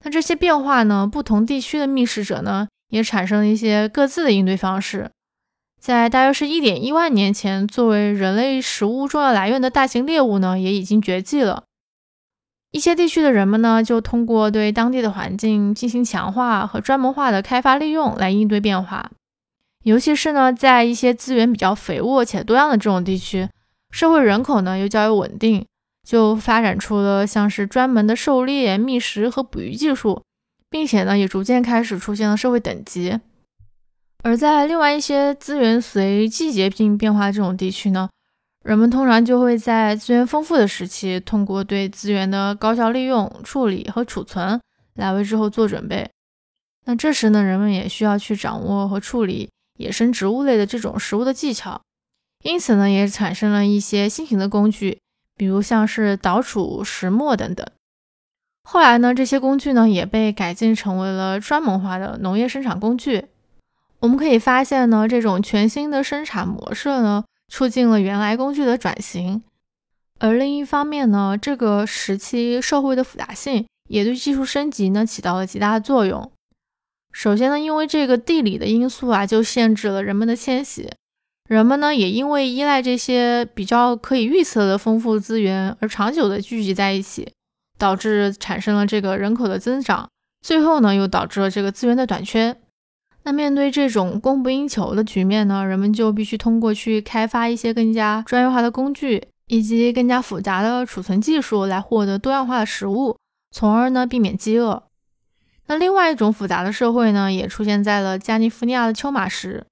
[0.04, 1.06] 那这些变化呢？
[1.06, 5.10] 不同地区的觅食者呢，也产生了一些各自的应对方式。
[5.78, 11.64] 在大约是一点一万年前，作为人类食物重要来源的大型猎物呢，也已经绝迹了。
[12.70, 19.10] 一些地区的人们呢，就通过对当地的环境进行强化和专门化的开发利用来应对变化。
[19.82, 23.48] 尤其是呢，在一些资源比较肥沃且多样的这种地区，
[23.90, 25.66] 社会人口呢又较为稳定。
[26.11, 30.20] 就发展出了像是专门的狩猎、觅食和捕鱼技术，
[30.68, 33.20] 并且呢，也逐渐开始出现了社会等级。
[34.25, 38.11] 而在另外一些资源随季节性变化这种地区呢，
[38.64, 44.61] 人们通常就会在资源丰富的时期，通过对资源的高效利用、处理和储存
[44.96, 46.11] 来为之后做准备。
[46.87, 51.81] 那这时呢，人们也需要去掌握和处理野生植物类的这种食物的技巧，
[52.42, 54.99] 因此呢，也产生了一些新型的工具。
[55.40, 57.66] 比如像是捣杵、石磨等等。
[58.62, 63.24] 后来呢，这些工具呢也被改进成为了专门化的农业生产工具。
[64.00, 69.42] 我们可以发现呢，这种全新的生产模式呢，促进了原来工具的转型。
[70.18, 76.31] 而另一方面呢，这个时期社会的复杂性也对技术升级呢起到了极大的作用。
[77.12, 80.90] 首先呢，因为这个地理的因素啊，就限制了人们的迁徙。
[81.50, 87.32] 人们呢，也因为依赖这些比较可以预测的丰富资源而长久的聚集在一起，
[87.76, 90.08] 导致产生了这个人口的增长。
[90.42, 92.56] 最后呢，又导致了这个资源的短缺。
[93.24, 103.16] 那面对这种供不应求的局面呢，人们就必须通过去开发一些更加专业化的工具，以及更加复杂的储存技术来获得多样化的食物，
[103.50, 104.84] 从而呢避免饥饿。
[105.66, 109.66] 那另外一种复杂的社会呢，也出现在了加利福尼亚的丘马什。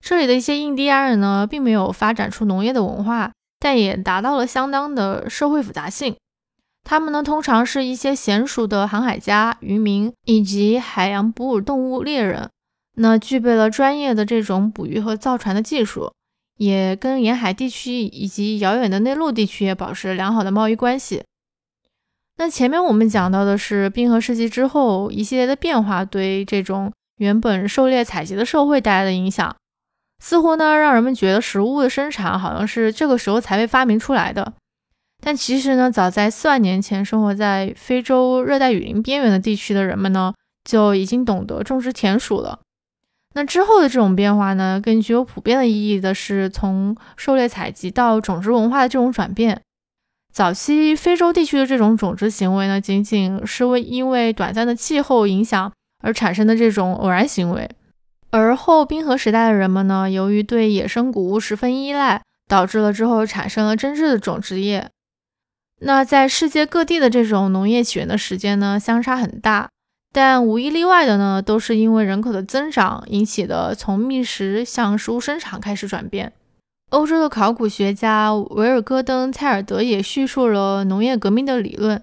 [0.00, 6.16] 这里的一些印第安人呢，并没有发展出农业的文化，但也达到了相当的社会复杂性。
[6.84, 12.48] 他们呢，通常是一些娴熟的航海家、渔民以及海洋哺乳动物猎人，
[12.96, 16.10] 那具备了专业的这种捕鱼和造船的技术，
[16.56, 21.22] 也跟沿海地区以及遥远的内陆地区也保持良好的贸易关系。
[22.38, 29.54] 那前面我们讲到的是冰河世纪之后一系列的变化对这种原本狩猎采集的社会带来的影响。
[30.22, 34.52] 似乎呢，让人们觉得食物的生产好像是这个时候才被发明出来的。
[35.22, 40.32] 但其实呢，早在四万年前，生活在非洲热带雨林边缘的地区的人们呢，
[40.64, 42.60] 就已经懂得种植田鼠了。
[43.34, 49.60] 那之后的这种变化呢，更具有普遍的意义的是从狩猎采集到种植文化的这种转变。
[50.32, 57.68] 早期非洲地区的这种种植行为呢，仅仅是为因为短暂的气候影响而产生的这种偶然行为。
[58.30, 64.90] 而后冰河时代的人们呢，由于对野生谷物十分依赖，导致了之后产生了真正的种植业。
[65.80, 69.70] 那在世界各地的这种农业起源的时间呢，相差很大，
[70.12, 76.32] 但无一例外的呢，都是因为人口的增长引起的从觅食向食物生产开始转变。
[76.90, 82.02] 欧洲的考古学家维尔戈登·蔡尔德也叙述了农业革命的理论。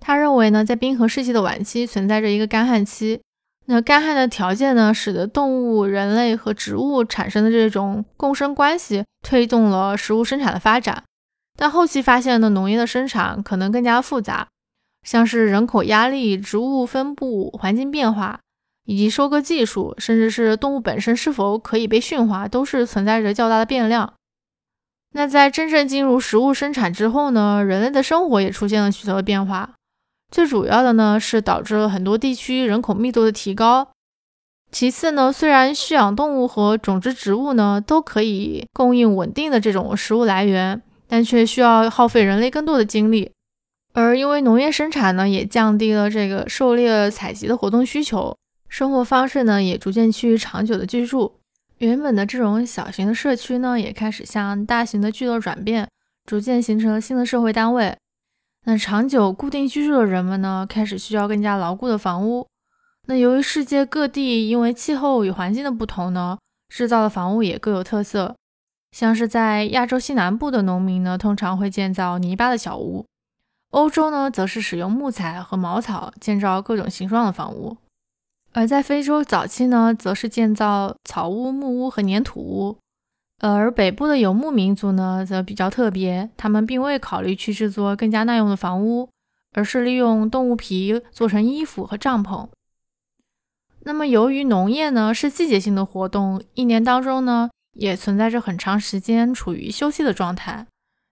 [0.00, 3.20] 他认为呢，在冰河世纪的晚期存在着一个干旱期。
[3.66, 11.04] 那干旱的条件呢，使得动物、人类和植物产生的这种共生关系，推动了食物生产的发展。
[11.56, 14.48] 但后期发现呢，农业的生产可能更加复杂，
[15.06, 18.40] 像是人口压力、植物分布、环境变化，
[18.84, 24.14] 以及收割技术，甚至是动物本身是否可以被驯化，都是存在着较大的变量。
[25.14, 29.74] 那在真正进入食物生产之后呢，人类的生活也出现了许多的变化。
[30.32, 33.88] 最主要的呢，是导致了很多地区人口密度的提高。
[34.70, 43.30] 其次呢，虽然驯养动物和种植植物呢都可以供应稳定的这种食物来源，但却需要耗费人类更多的精力。
[43.92, 48.34] 而因为农业生产呢，也降低了这个狩猎采集的活动需求，
[48.70, 51.34] 生活方式呢也逐渐趋于长久的居住。
[51.76, 55.86] 原本的这种小型的社区呢，也开始向大型的聚落转变，
[56.24, 57.94] 逐渐形成了新的社会单位。
[58.64, 62.46] 那长久固定居住的人们呢，开始需要更加牢固的房屋。
[63.08, 68.36] 那由于世界各地因为气候与环境的不同呢，制造的房屋也各有特色。
[68.92, 73.04] 像是在亚洲西南部的农民呢，通常会建造泥巴的小屋；
[73.70, 77.76] 欧洲呢，则是使用木材和茅草建造各种形状的房屋；
[78.52, 82.76] 而在非洲早期呢，则是建造草屋、木屋和粘土屋。
[83.42, 89.08] 而北部的游牧民族呢，则比较特别，他们并未考虑去制作更加耐用的房屋，
[89.52, 92.48] 而是利用动物皮做成衣服和帐篷。
[93.80, 100.68] 那么，由于农业呢是季节性的活动，一年当中呢也存在着很长时间处于休息的状态，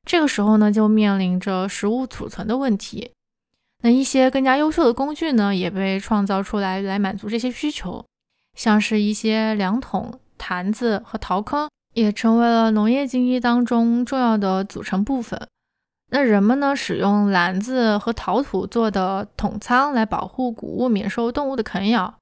[0.06, 3.10] 这个时候呢就面临着食物储存的问题。
[3.82, 8.04] 那一些更加优秀的工具呢也被创造出来，来满足这些需求，
[8.54, 11.68] 像是一些量桶、坛子和陶坑。
[11.94, 15.48] 也成为了农业经济当中重要的组成部分。
[16.12, 22.14] 那人们呢，使用篮子和陶土做的桶仓来保护谷物免受动物的啃咬。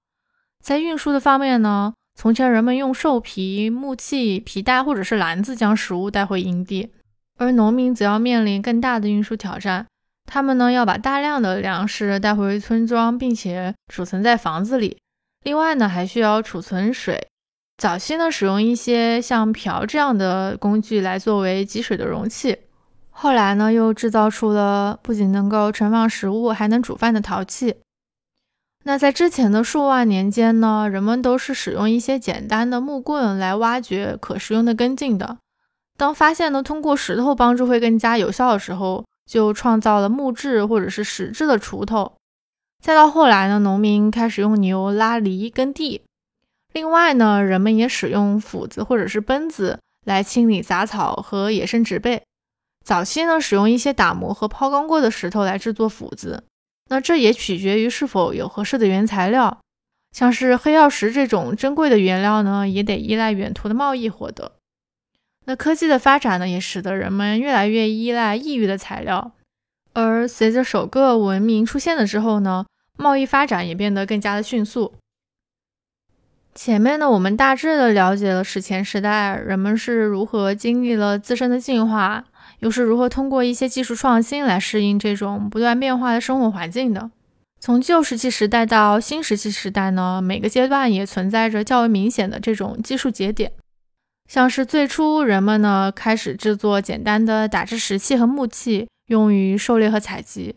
[0.63, 6.93] 在运输的方面呢，从前人们用兽皮、木器、皮带或者是篮子将食物带回营地，
[7.39, 9.87] 而农民则要面临更大的运输挑战。
[10.27, 14.99] 他们呢，要把大量的粮食带回村庄，并且储存在房子里。
[15.45, 17.29] 另外呢，还需要储存水。
[17.79, 22.59] 早期呢，使用一些像瓢这样的工具来作为积水的容器。
[23.09, 27.77] 后来呢，又制造出了不仅能够盛放食物，还能煮饭的陶器。
[28.83, 35.39] 那在之前的数万年间呢，人们都是使用一些简单的木棍来挖掘可食用的根茎的。
[35.97, 42.15] 当发现呢，通过石头帮助会更加有效的时候，就创造了木质或者是石质的锄头。
[42.83, 46.03] 再到后来呢，农民开始用牛拉犁耕地。
[46.73, 52.23] 另外呢，人们也使用斧子或者是奔子来清理杂草和野生植被。
[52.85, 56.45] 早期呢，使用一些打磨和抛光过的石头来制作斧子，
[56.89, 59.59] 那这也取决于是否有合适的原材料。
[60.13, 64.53] 像是黑曜石这种珍贵的原料呢，也得依赖远途的贸易获得。
[65.45, 69.33] 那科技的发展呢，也使得人们越来越依赖异域的材料。
[69.93, 72.65] 而随着首个文明出现的之后呢，
[72.97, 74.95] 贸易发展也变得更加的迅速。
[76.59, 82.25] 前面呢，我们大致的了解了史前时代人们是如何经历了自身的进化。
[82.59, 87.13] 又是如何通过一些技术创新来适应这种不断变化的生活环境的？
[87.61, 93.53] 从旧石器时代到新石器时代呢，每个阶段也存在着较为明显的这种技术节点。
[94.29, 100.57] 像是最初人们呢开始制作简单的打制石器和木器，用于狩猎和采集。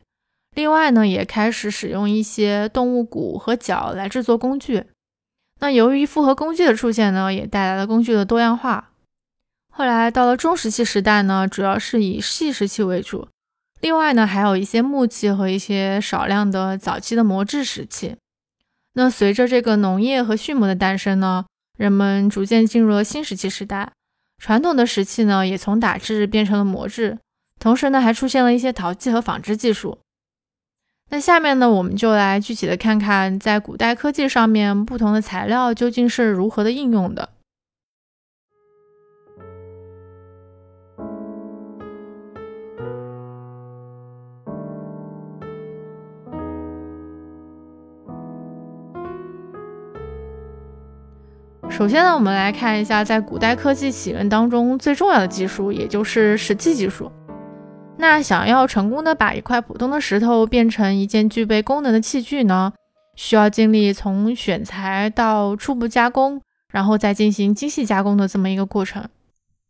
[0.55, 4.85] 另外呢，也开始使用一些动物骨和角来制作工具。
[5.61, 8.89] 那由于复合工具的出现呢，也带来了工具的多样化。
[9.69, 13.27] 后来到了中石器时代呢，主要是以细石器为主，
[13.79, 18.17] 另外呢还有一些木器和一些少量的早期的磨制石器。
[18.95, 21.45] 那随着这个农业和畜牧的诞生呢，
[21.77, 23.93] 人们逐渐进入了新石器时代，
[24.39, 27.19] 传统的石器呢也从打制变成了磨制，
[27.59, 29.99] 同时呢还出现了一些陶器和纺织技术。
[31.13, 37.27] 那下面呢我们就来具体的看看在古代科技上面不同的材料究竟是如何的应用的。
[51.69, 57.11] 首先呢，我们来看一下在古代科技起源当中最重要的技术，也就是石器技术。
[58.01, 62.73] 那想要成功的把一块普通的石头变成一件具备功能的器具呢，
[63.15, 66.41] 需要经历从选材到初步加工，
[66.71, 69.07] 然后再进行精细加工的这么一个过程。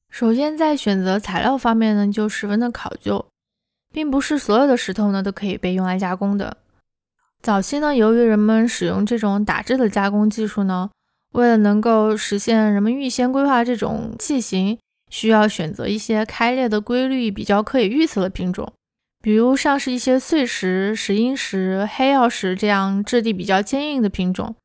[0.10, 3.26] 首先在选择材料方面呢，就十分的考究，
[3.92, 6.56] 并不是所有的石头呢都可以被用来加工的。
[7.42, 10.90] 早期呢，由于人们使用这种打制的加工技术呢。
[11.34, 14.78] 为了能够实现人们预先规划这种器型，
[15.12, 18.74] 需要选择一些开裂的规律比较可以预测的品种，
[19.22, 24.56] 比如像是一些碎石、石英石、黑曜石这样质地比较坚硬的品种。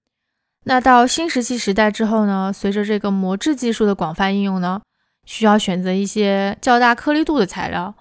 [0.64, 4.80] 那到新石器时代之后呢，随着这个磨制技术的广泛应用呢，
[5.24, 7.94] 需要选择一些较大颗粒度的材料，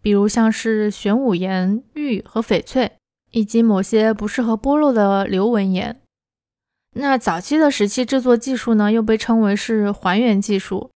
[0.00, 2.92] 比如像是玄武岩、玉和翡翠，
[3.32, 6.00] 以及某些不适合剥落的流纹岩。
[6.94, 10.90] 那早期的石器制作技术呢，又被称为是还原技术。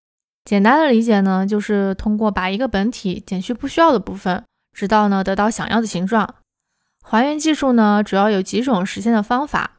[0.45, 6.35] 简单的理解呢，就是通过把一个本体减去不需要的部分，直到呢得到想要的形状。
[7.03, 9.73] 还原技术呢，主要有几种实现的方法。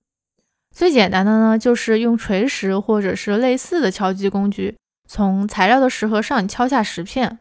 [0.73, 7.39] 最简单的呢，就是用锤石或者是类似的敲击工具，从材料的石盒上敲下石片。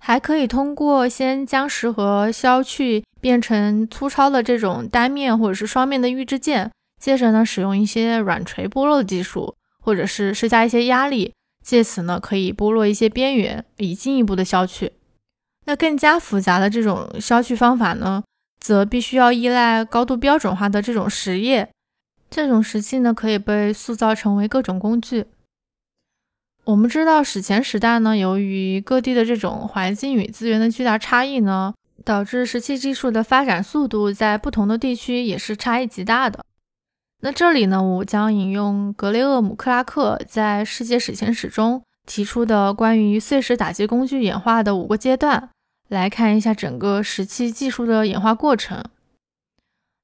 [0.00, 6.72] 还可以通过先将石盒削去，变成粗糙的这种单面或者是双面的预制件。
[7.00, 11.32] 接着呢，使用一些软锤剥落的技术，或者是施加一些压力，
[11.62, 14.92] 借此呢可以剥落一些边缘，以进一步的削去。
[15.64, 18.24] 那更加复杂的这种削去方法呢，
[18.58, 21.68] 则必须要依赖高度标准化的这种石液。
[22.28, 25.26] 这种石器呢，可以被塑造成为各种工具。
[26.64, 36.44] 我们知道史前时代呢，由于各地的这种环境与资源的巨大差异呢，导致石器技术的发展速度在不同的地区也是差异极大的。
[37.24, 45.50] 那这里呢，我将引用格雷厄姆·克拉克在《世界史前史》中提出的关于碎石打击工具演化的五个阶段，
[45.88, 48.84] 来看一下整个石器技术的演化过程。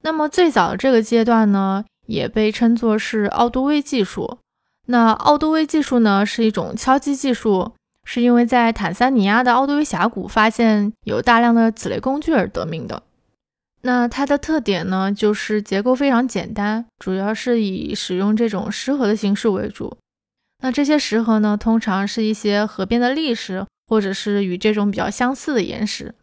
[0.03, 4.39] 那么最早这个阶段呢，也被称作是奥杜威技术。
[4.87, 7.73] 那奥杜威技术呢，是一种敲击技术，
[8.05, 13.03] 是因为在坦桑尼亚的奥杜威峡谷发现有大量的此类工具而得名的。
[13.83, 19.97] 那它的特点呢，就是结构非常简单，主要是以使用这种石盒的形式为主。
[20.63, 26.15] 那这些石盒呢，通常是一些河边的砾石，或者是与这种比较相似的岩石。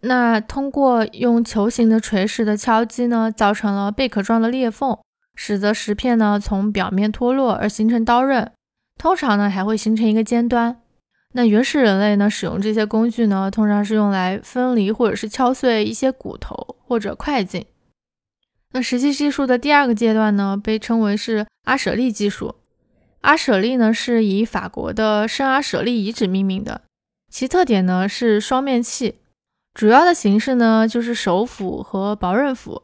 [0.00, 4.98] 那通过用球形的锤石的敲击呢，造成了贝壳状的裂缝，
[5.36, 8.50] 使得石片呢从表面脱落而形成刀刃。
[8.98, 10.81] 通常呢，还会形成一个尖端。
[11.34, 17.64] 那原始人类呢，使用这些工具呢，通常是用来分离或者是敲碎一些骨头或者块茎。
[18.72, 22.56] 那石器技术的第二个阶段呢，被称为是阿舍利技术。
[23.22, 26.82] 阿舍利呢，是以法国的圣阿舍利遗址命名的，
[27.30, 29.20] 其特点呢是双面器，
[29.72, 32.82] 主要的形式呢就是手斧和薄刃斧。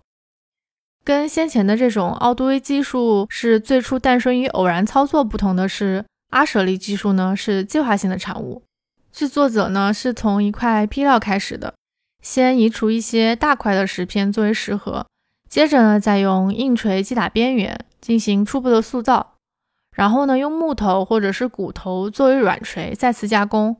[1.04, 6.06] 跟先前的这种奥杜威技术是最初诞生于偶然操作不同的是。
[6.30, 8.62] 阿舍利技术呢是计划性的产物。
[9.10, 11.74] 制作者呢是从一块坯料开始的，
[12.22, 15.06] 先移除一些大块的石片作为石盒，
[15.48, 19.34] 接着呢再用硬锤击打边缘进行初步的塑造，
[19.96, 23.76] 然后呢用木头或者是骨头作为软锤再次加工。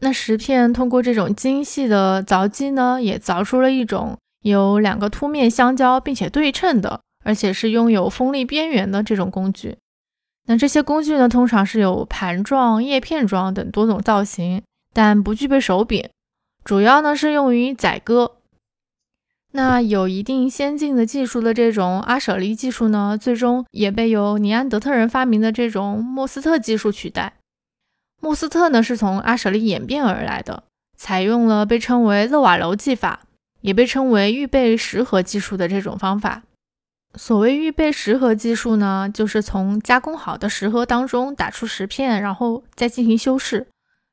[0.00, 9.76] 那石片通过这种精细的凿击呢，也凿出了一种有两个凸面相交并且对称的，而且是拥有锋利边缘的这种工具。
[10.46, 16.08] 那这些工具呢，通常是有盘状、叶片状等多种造型，但不具备手柄，
[16.64, 18.36] 主要呢是用于宰割。
[19.52, 27.34] 那有一定先进的技术的这种阿舍利技术呢，最终也被由尼安德特人发明的这种莫斯特技术取代。
[28.20, 30.64] 莫斯特呢是从阿舍利演变而来的，
[30.96, 33.20] 采用了被称为勒瓦楼技法，
[33.62, 36.42] 也被称为预备石盒技术的这种方法。
[37.16, 43.66] 所谓预备石盒技术呢，就是从加工好的石盒当中打出石片，然后再进行修饰。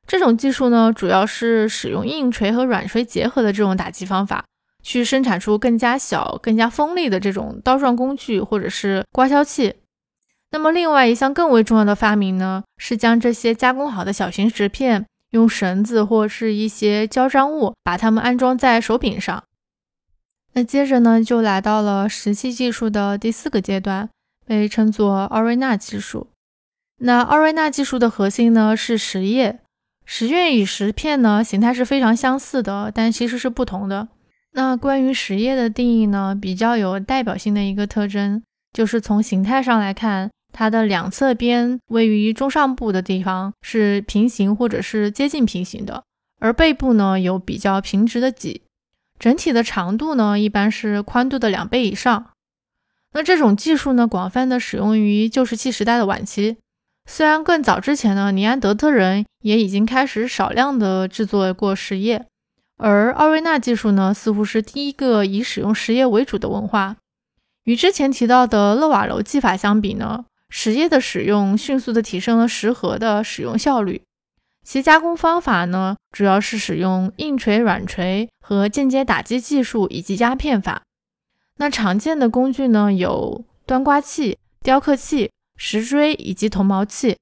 [0.06, 4.44] 这种技术呢，主要是使用硬锤和软锤结合的这种打击方法，
[4.82, 9.74] 去生产出更加小、更加锋利的这种刀状工具或者是刮削器。
[10.50, 19.43] 那么，另外一项更为重要的发明呢，是将这些加工好的小型石片用绳子或是一些胶粘物把它们安装在手柄上。
[20.54, 24.08] 那接着呢，就来到了石器技术的第四个阶段，
[24.46, 26.28] 被称作奥瑞纳技术。
[26.98, 29.58] 那奥瑞纳技术的核心呢是石叶，
[30.04, 34.08] 石叶与石片呢形态是非常相似的，但其实是不同的。
[34.52, 38.40] 那关于石叶的定义呢，比较有代表性的一个特征，
[38.72, 46.04] 就是从形态上来看，它的两侧边位于中上部的地方是平行或者是接近平行的，
[46.38, 48.62] 而背部呢有比较平直的脊。
[49.24, 52.26] 整体的长度呢，一般是宽度的两倍以上。
[53.14, 56.58] 那这种技术呢，广泛的使用于旧石器时代的晚期。
[57.06, 62.26] 虽然更早之前呢，尼安德特人也已经开始少量的制作过石叶，
[62.76, 66.96] 而奥瑞纳技术呢，似乎是第一个以使用石叶为主的文化。
[67.62, 74.02] 与之前提到的勒瓦楼技法相比呢，石叶的使用迅速的提升了石盒的使用效率。
[74.64, 80.82] 其加工方法呢，主要是使用硬锤、软锤和间接打击技术以及压片法。
[81.58, 87.16] 那常见的工具呢，有端刮器、雕刻器、石锥以及铜毛器。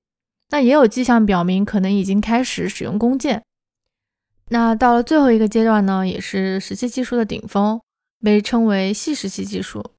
[0.50, 3.42] 那也有迹象表明，可能已经开始使用弓箭。
[4.50, 7.80] 那到了最后一个阶段呢，也是石器技术的顶峰，
[8.22, 9.92] 被称为细石器技术。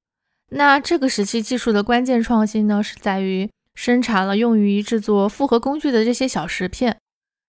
[0.50, 6.96] 那这个石器技术的关键创新呢，是在于生产了用于制作复合工具的这些小石片。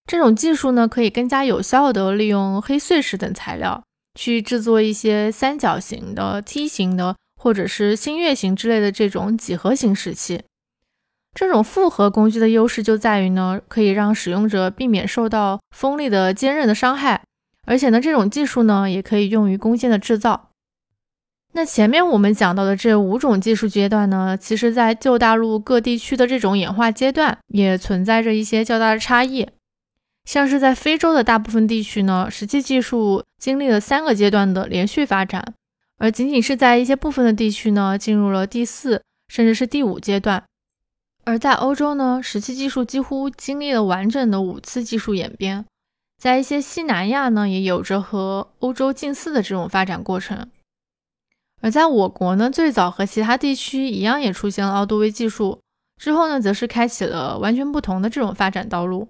[0.06, 3.84] 这种技术呢，可以更加有效地利用黑碎石等材料，
[4.14, 10.44] 去制作一些三角形的、梯形的，或者是新月形之类的这种几何形石器。
[11.34, 17.24] 这种复合工具的优势就在于呢，可以让使用者避免受到锋利的坚韧的伤害，
[17.66, 20.52] 而且呢，这种技术呢，也可以用于弓箭的制造。
[21.54, 29.48] 那前面我们讲到的这五种技术阶段呢，其实在旧大陆各地区的这种演化阶段，也存在着一些较大的差异。
[30.26, 35.54] 像是在非洲的大部分地区呢，石器技术经历了三个阶段的连续发展，
[35.98, 40.44] 而仅仅是在一些部分的地区呢，进入了第四甚至是第五阶段。
[41.24, 45.66] 而在欧洲呢，石器技术几乎经历了完整的五次技术演变。
[46.22, 50.50] 在一些西南亚呢，也有着和欧洲近似的这种发展过程。
[51.62, 55.60] 而在我国呢，最早和其他地区一样，也出现了奥杜威技术，
[56.00, 59.08] 之后呢，则是开启了完全不同的这种发展道路。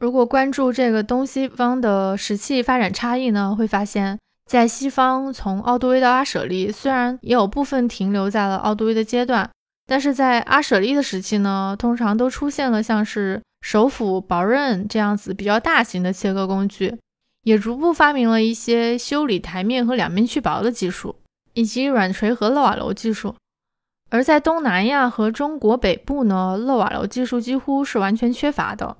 [0.00, 4.18] 如果关注这个东西方的石器发展差异呢，会发现，
[4.50, 9.50] 在西方，从奥杜威到阿舍利，虽然也有部分停留在了奥杜威的阶段，
[9.86, 16.96] 但是在阿舍利的时期呢，通常都出现了像是手斧、薄刃这样子比较大型的切割工具，
[17.42, 21.14] 也逐步发明了一些修理台面和两面去薄的技术，
[21.52, 23.34] 以及软锤和勒瓦楼技术。
[24.08, 28.96] 而在东南亚和中国北部呢，勒瓦楼技术几乎是完全缺乏的。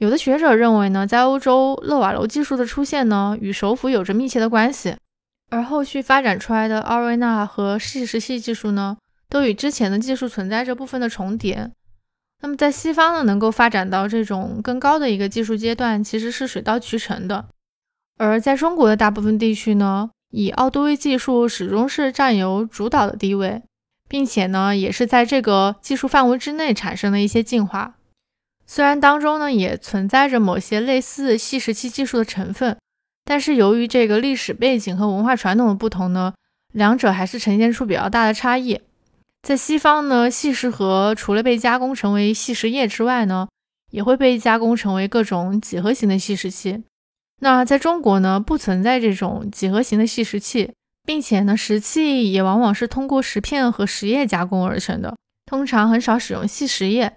[0.00, 4.96] 有的学者认为呢，在欧洲勒瓦楼技术的出现呢，与首府有着密切的关系，
[5.50, 8.96] 而后续发展出来的奥瑞纳和细石器技术呢，
[9.28, 11.70] 都与之前的技术存在着部分的重叠。
[12.40, 17.44] 那么在西方呢，能够发展到这种更高的一个技术阶段，其实是水到渠成的。
[18.16, 23.60] 而在中国的大部分地区呢，以奥多威技术始终是占有主导的地位，
[24.08, 27.96] 并且呢，也是在这个技术范围之内产生了一些进化。
[28.72, 32.76] 虽然当中呢也存在着某些类似细石器技术的成分，
[33.24, 36.32] 但是由于这个历史背景和文化传统的不同呢，
[36.72, 38.80] 两者还是呈现出比较大的差异。
[39.42, 43.48] 在西方呢，细石盒除了被加工成为细石叶之外呢，
[43.90, 46.84] 也会被加工成为各种几何形的细石器。
[47.40, 50.70] 那在中国呢，不存在这种几何形的细石器，
[51.04, 57.14] 并且呢，石器也往往是通过石片和石液加工而成的，通常很少使用细石液。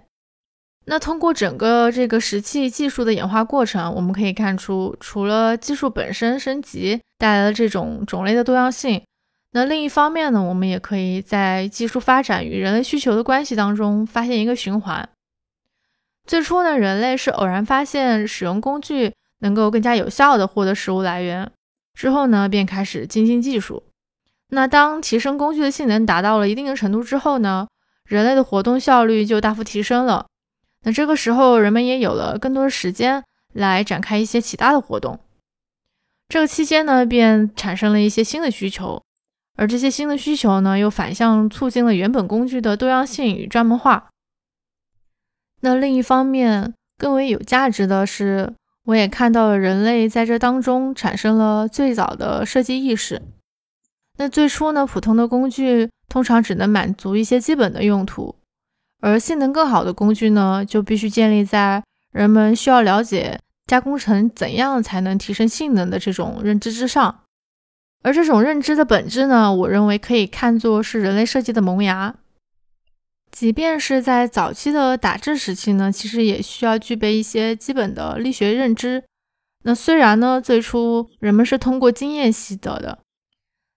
[0.86, 9.02] 那通过整个这个石器技术的演化过程，我们可以看出，除了技术本身升级带来了这种种类的多样性，
[9.52, 15.08] 那另一方面呢，我们也可以在技术发展与人类需求的关系当中发现一个循环。
[16.26, 21.50] 最初呢，人类是偶然发现使用工具能够更加有效的获得食物来源，
[21.94, 23.84] 之后呢，便开始精进技术。
[24.48, 27.66] 那当提升工具的性能达到了一定的程度之后呢，
[28.06, 30.26] 人类的活动效率就大幅提升了。
[30.84, 35.18] 那这个时候，人们也有了更多的时间来展开一些其他的活动。
[36.28, 39.02] 这个期间呢，便产生了一些新的需求，
[39.56, 44.08] 而这些新的需求呢，又反向促进了原本工具的多样性与专门化。
[45.60, 48.52] 那另一方面，更为有价值的是，
[48.84, 53.22] 我也看到了人类在这当中产生了最早的设计意识。
[54.18, 58.36] 那最初呢，普通的工具通常只能满足一些基本的用途。
[59.04, 67.20] 而性能更好的工具呢，就必须建立在人们需要了解加工成怎样才能提升性能的这种认知之上。
[68.02, 72.14] 而这种认知的本质呢，我认为可以看作是人类设计的萌芽。
[73.30, 79.04] 即便是在早期的打制时期呢，其实也需要具备一些基本的力学认知。
[79.64, 83.00] 那虽然呢，最初人们是通过经验习得的。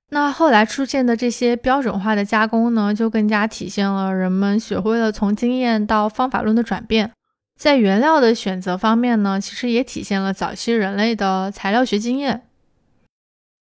[0.10, 7.12] 那后来出现的这些标准化的加工呢，就更加体现了人们学会了从经验到方法论的转变。
[7.60, 12.44] 在原料的选择方面呢，其实也体现了早期人类的材料学经验。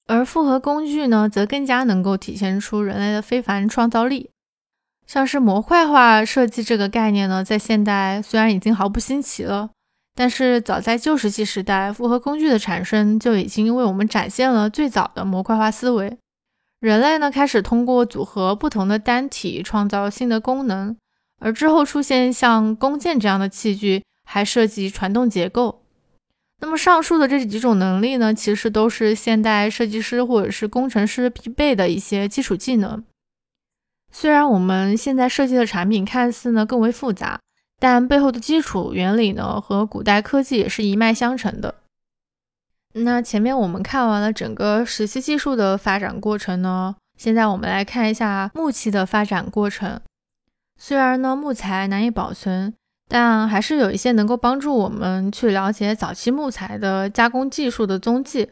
[0.07, 4.31] 而复合工具呢，则更加能够体现出人类的非凡创造力。
[5.05, 9.71] 像是模块化设计这个概念呢，在现代虽然已经毫不新奇了，
[10.15, 16.17] 但是早在旧石器时代，复合工具的产生就已经为我们展现了最早的模块化思维。
[16.87, 20.97] 人类呢开始通过组合不同的单体创造新的功能，
[21.41, 25.83] 而之后出现像弓箭这样的器具，还涉及传动结构。
[26.61, 33.03] 那么上述的这几种能力呢，其实都是现代设计师或者是工程师必备的一些基础技能。
[34.13, 37.41] 虽然我们现在设计的产品看似呢更为复杂，
[37.81, 41.75] 但背后的基础原理呢和古代科技也是一脉相承的。
[42.99, 50.01] 那前面我们看完了整个石器技术的发展过程呢，现在我们来看一下木器的发展过程。
[50.79, 52.73] 虽然呢木材难以保存，
[53.07, 58.51] 但还是有一些能够帮助我们去了解早期木材的加工技术的踪迹。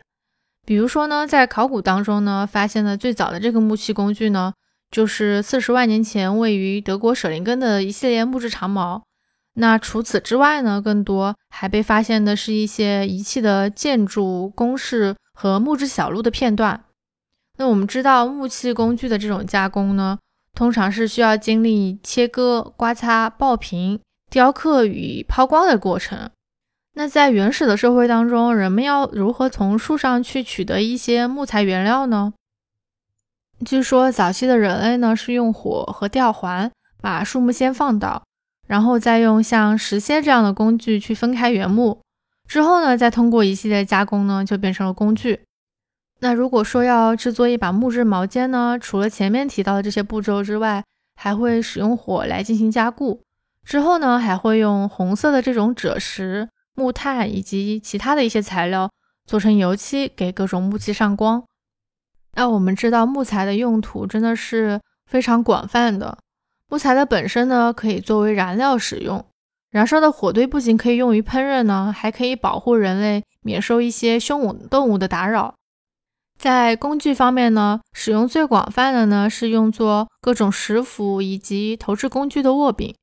[0.66, 4.52] 比如说呢，在考古当中呢，发现的最早的这个木器工具呢，
[4.90, 9.02] 就是四十万年前位于德国舍林根的一系列木质长矛。
[9.54, 16.84] 那除此之外呢，更多还被发现的是一些遗弃的建筑工事和木质小路的片段。
[17.56, 20.18] 那我们知道木器工具的这种加工呢，
[20.54, 26.30] 通常是需要经历切割、刮擦、爆平、雕刻与抛光的过程。
[26.94, 32.34] 那在原始的社会当中，人们要如何从树上去取得一些木材原料呢？
[33.64, 38.24] 据说早期的人类呢，是用火和吊环把树木先放倒。
[38.66, 42.00] 然后再用像石楔这样的工具去分开原木，
[42.48, 45.40] 之后呢，再通过一系列加工呢，就变成了工具。
[46.20, 50.82] 那如果说要制作一把木质毛尖呢，除了前面提到的这些步骤之外，
[51.16, 53.20] 还会使用火来进行加固。
[53.64, 58.90] 之后呢，还会用红色的这种赭石、木炭以及其他的一些材料
[59.26, 61.44] 做成油漆，给各种木器上光。
[62.36, 66.18] 那我们知道木材的用途真的是非常广泛的。
[66.68, 69.24] 木材的本身呢，可以作为燃料使用。
[69.70, 75.54] 燃烧的火堆不仅可以用于烹饪呢，还可以保护人类免受一些凶猛动物的打扰。
[76.38, 82.94] 在工具方面呢，使用最广泛的呢是用作各种石斧以及投掷工具的握柄。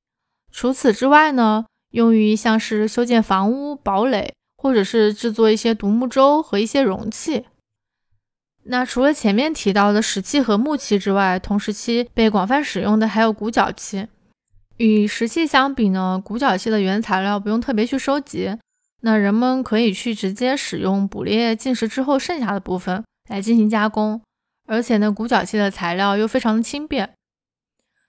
[0.52, 7.46] 除此之外呢，用于像是修建房屋、堡垒，或者是制作一些独木舟和一些容器。
[8.64, 14.08] 那除了前面提到的石器和木器之外，同时期被广泛使用的还有骨角器。
[14.78, 18.56] 与石器相比呢，骨角器的原材料不用特别去收集，
[19.02, 24.22] 那人们可以去直接使用捕猎进食之后剩下的部分来进行加工，
[24.68, 27.12] 而且呢，骨角器的材料又非常的轻便。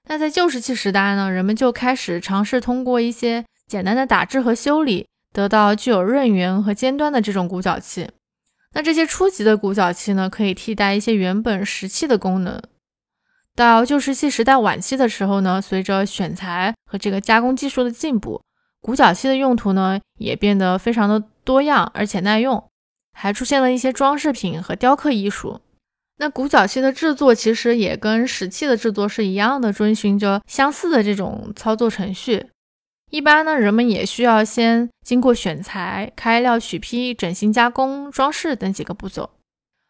[0.09, 8.09] 那在旧石器时代呢，人们就开始尝试通过一些简单的打制和修理，得到具有刃缘和尖端的这种骨角器。
[8.75, 12.63] 那这些初级的骨角器呢，可以替代一些原本石器的功能。
[13.55, 18.43] 到旧石器时代晚期的时候呢，随着选材和这个加工技术的进步，
[18.81, 22.65] 骨角器的用途呢也变得非常的多样，而且耐用，
[23.13, 25.61] 还出现了一些装饰品和雕刻艺术。
[26.17, 32.47] 那骨角器的制作其实也跟石器的制作是一样的，遵循着相似的这种操作程序。
[33.13, 39.29] 一般呢，人们也需要先经过选材、开料、取坯、整形、加工、装饰等几个步骤。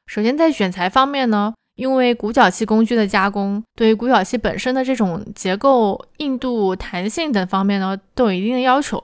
[0.07, 1.55] 首先在选材方面呢。
[1.75, 9.03] 因为骨角器工具的加工，对于骨角器本身的这种结构、硬度、弹性等方面呢，都有一定的要求。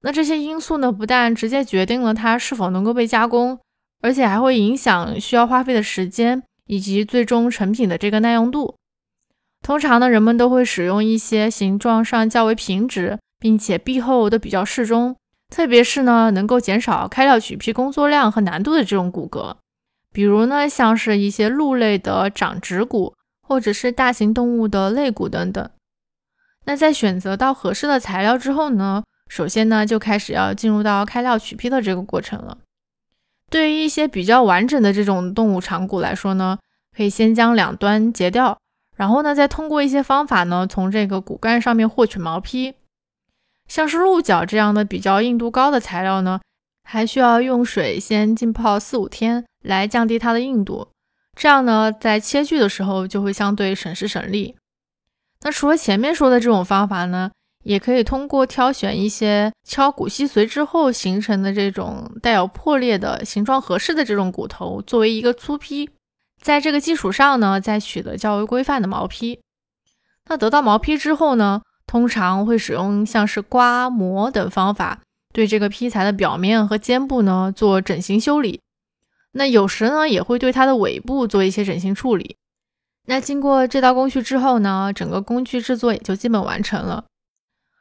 [0.00, 3.56] 那这些因素呢，不但直接决定了它是否能够被加工，
[4.02, 8.74] 而且还会影响需要花费的时间以及最终成品的这个耐用度。
[9.62, 15.14] 通常呢，人们都会使用一些形状上较为平直，并且壁厚都比较适中，
[15.50, 19.56] 特别是呢，能够减少开料取坯工作量和难度的这种骨骼。
[20.14, 23.14] 比如呢，像是一些鹿类的掌指骨，
[23.46, 25.68] 或者是大型动物的肋骨等等。
[26.64, 32.56] 那在选择到合适的材料之后呢，首先呢就开始要进入到开料取坯的这个过程了。
[33.50, 36.58] 对于一些比较完整的这种动物长骨来说呢，
[36.96, 38.56] 可以先将两端截掉，
[38.96, 42.74] 然后呢再通过一些方法呢，从这个骨干上面获取毛坯。
[43.68, 46.40] 像是鹿角这样的比较硬度高的材料呢。
[46.86, 50.88] 还需要用水先浸泡四五天，来降低它的硬度。
[51.34, 54.54] 这样呢，在切锯的时候就会相对省时省力。
[55.40, 57.30] 那除了前面说的这种方法呢，
[57.64, 65.88] 也可以通过挑选一些敲骨吸髓之后形成的这种带有破裂的形状合适的这种骨头，作为一个粗坯。
[66.42, 69.40] 在这个基础上呢，再取得较为规范的毛坯。
[70.28, 71.62] 那得到毛坯之后呢，
[71.94, 74.98] 通常会使用像是刮、磨等方法。
[75.32, 78.60] 对这个坯材的表面和肩部呢做整形修理，
[79.30, 82.36] 那有时呢也会对它的尾部做一些整形处理。
[83.06, 87.04] 那经过这道工序之后呢，整个工具制作也就基本完成了。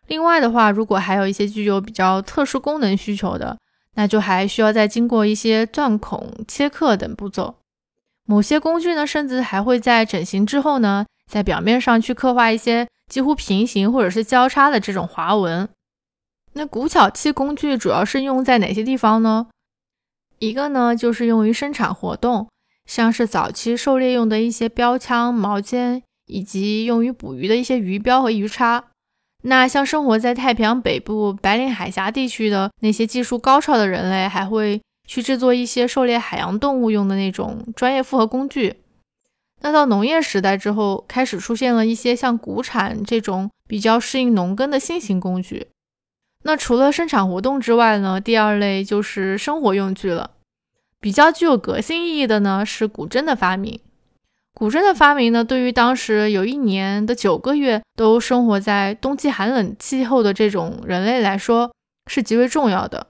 [0.05, 3.57] 另外的话，如果还有一些具有比较特殊功能需求的，
[3.95, 7.55] 那就还需要再经过一些钻孔、切刻等步骤。
[8.27, 15.67] 某些工具呢，甚至还会在整形之后呢，在表面上去刻画一些几乎平行或者是交叉的这种划纹。
[16.53, 19.47] 那骨角器工具主要是用在哪些地方呢？
[20.39, 22.47] 一个呢，就是用于生产活动，
[22.85, 28.83] 像是早期狩猎用的一些标枪、矛尖，以及用于捕鱼的一些鱼标和鱼叉。
[29.43, 38.82] 那像生活在太平洋北部、白令海峡地区的那些技术高超的人类，还会去制作一些狩猎海洋动物用的那种专业复合工具。
[39.63, 45.67] 那到农业时代之后，开始出现了一些像谷铲这种比较适应农耕的新型工具。
[46.43, 50.31] 那除了生产活动之外呢，第二类就是生活用具了。
[50.99, 53.79] 比较具有革新意义的呢是古筝的发明。
[54.53, 61.73] 古筝的发明呢，对于当时有一年的九个月都生活在冬季寒冷气候的这种人类来说
[62.07, 63.07] 是极为重要的。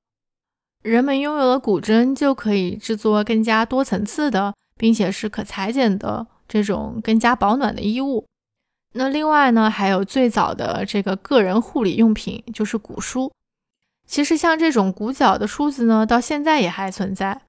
[0.84, 8.24] 人们拥有了古筝，就可以制作更加多层次的，并且是可裁剪的这种更加保暖的衣物。
[8.94, 13.32] 那另外呢，还有最早的这个个人护理用品，就是古书。
[14.06, 17.42] 其实像这种古角的梳子呢，到现在也还存在。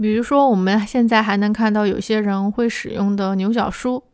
[0.00, 4.04] 比如说，我们现在还能看到有些人会使用的牛角梳。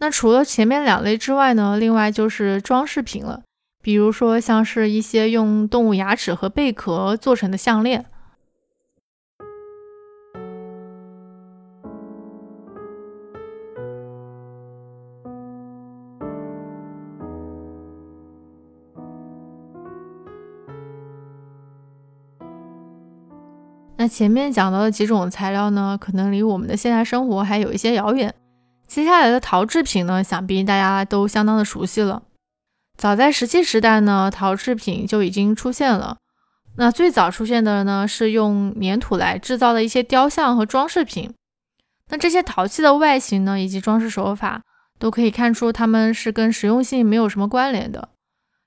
[0.00, 3.42] 那除了前面两类之外呢，另外就是装饰品了。
[3.80, 8.06] 比如说，像是一些用动物牙齿和贝壳做成的项链。
[23.98, 28.34] 那前面讲到的几种材料呢，可能离我们的现代生活还有一些遥远。
[28.86, 32.22] 接下来的陶制品呢，想必大家都相当的熟悉了。
[32.96, 36.18] 早在石器时代呢，陶制品就已经出现了。
[36.76, 41.32] 那最早出现的呢，是用粘土来制造的一些雕像和装饰品。
[42.10, 44.62] 那这些陶器的外形呢，以及装饰手法，
[44.98, 48.10] 都可以看出它们是跟实用性没有什么关联的，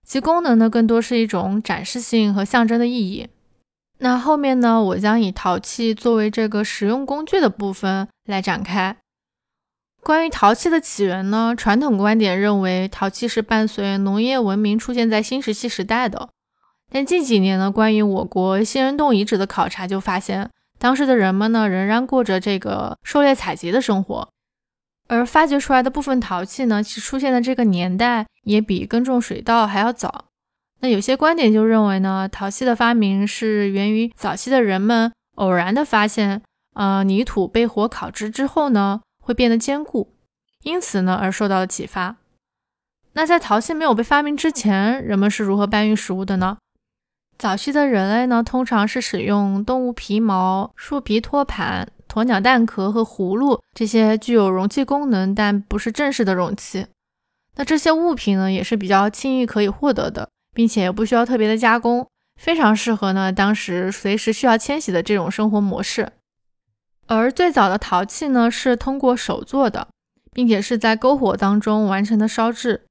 [0.06, 3.30] 其功能呢，更多是一种展示性和象征的意义。
[4.02, 8.96] 那后面呢，我将以陶器作为这个实用工具的部分来展开。
[10.02, 16.30] 关于陶器的起源呢，传统观点认为陶器是伴随农业文明出现在新石器时代的。
[16.90, 24.30] 但近几年呢，关于我国仙人洞遗址的考察就发现，当时的人们呢仍然过着这个狩猎采集的生活，
[25.10, 30.29] 而发掘出来的部分陶器呢，其出现的这个年代也比耕种水稻还要早。
[30.82, 36.42] 那有些观点就认为呢，陶器的发明是源于早期的人们偶然的发现，
[36.74, 40.14] 呃，泥土被火烤制之后呢，会变得坚固，
[40.64, 42.16] 因此呢而受到了启发。
[43.14, 46.58] 那在陶器没有被发明之前，人们是如何搬运食物的呢？
[47.38, 56.86] 早期的人类呢，通常是使用动物皮毛、树皮托盘、鸵鸟蛋壳和葫芦这些具有容器功能但不是正式的容器。
[57.56, 62.08] 那这些物品呢，也是比较轻易可以获得的，并且不需要特别的加工，
[62.40, 66.12] 非常适合呢当时随时需要迁徙的这种生活模式。
[67.08, 69.88] 而最早的陶器呢，是通过手做的，
[70.32, 72.86] 并且是在篝火当中完成的烧制。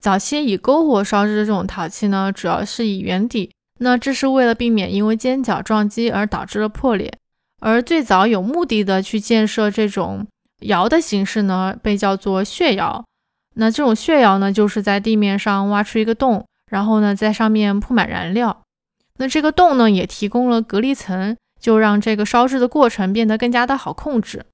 [0.00, 7.12] 早期以篝火烧制的这种陶器呢，主要是以圆底，那这是为了避免因为尖角撞击而导致了破裂。
[7.60, 10.26] 而最早有目的的去建设这种
[10.62, 13.04] 窑的形式呢，被叫做穴窑。
[13.54, 18.62] 那这种穴窑呢，就是在地面上挖出一个洞，然后呢，在上面铺满燃料。
[19.18, 24.46] 那这个洞呢，也提供了隔离层，就让这个烧制的过程变得更加的好控制。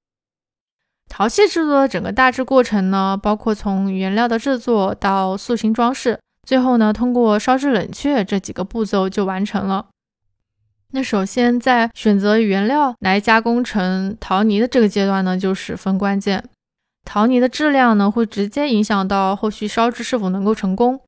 [1.07, 9.87] 陶器制作的整个大致过程呢，包括从原料的制作到塑形装饰，最后呢，通过烧制冷却这几个步骤就完成了。
[10.91, 16.43] 那首先在选择原料来加工成陶泥的这个阶段呢，就十分关键。
[17.05, 20.99] 陶泥的质量呢，会直接影响到后续烧制是否能够成功。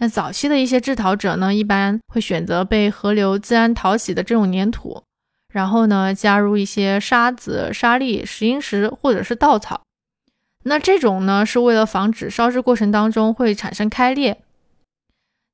[0.00, 5.02] 那早期的一些制陶者呢，一般会选择被河流自然淘洗的这种粘土，
[5.52, 9.82] 然后呢，加入一些沙子、沙粒、石英石或者是稻草。
[10.64, 14.40] 那这种呢，是为了防止烧制过程当中会产生开裂。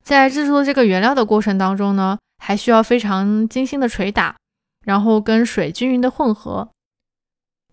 [0.03, 4.37] 在制作这个原料的过程当中呢，还需要非常精心的捶打，
[4.85, 6.69] 然后跟水均匀的混合。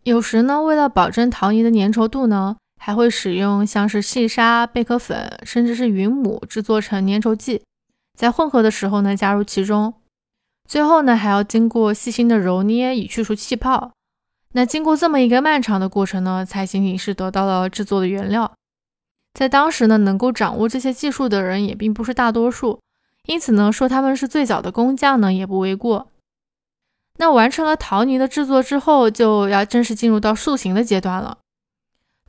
[0.04, 7.62] 有时呢，为了保证陶泥的粘稠度呢，还会使用像是细沙、贝壳粉，甚至是云母制作成粘稠剂，
[8.18, 9.94] 在混合的时候呢加入其中。
[10.68, 13.92] 最后呢，还要经过细心的揉捏以去除气泡。
[14.54, 18.52] 那经过这么一个漫长的过程呢，才仅仅是得到了制作的原料。
[19.34, 22.80] 在当时呢，能够掌握这些技术的人也并不是大多数，
[23.28, 26.08] 因此呢，说他们是最早的工匠呢，也不为过。
[27.18, 31.38] 那完成了陶泥的制作之后，就要正式进入到塑形的阶段了。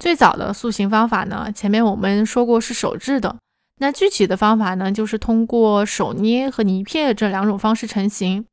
[0.03, 3.36] 最早的塑形方法呢，前面我们说过是手制的。
[3.78, 8.44] 那具体的方法呢，就是通过手捏和泥片这两种方式成型。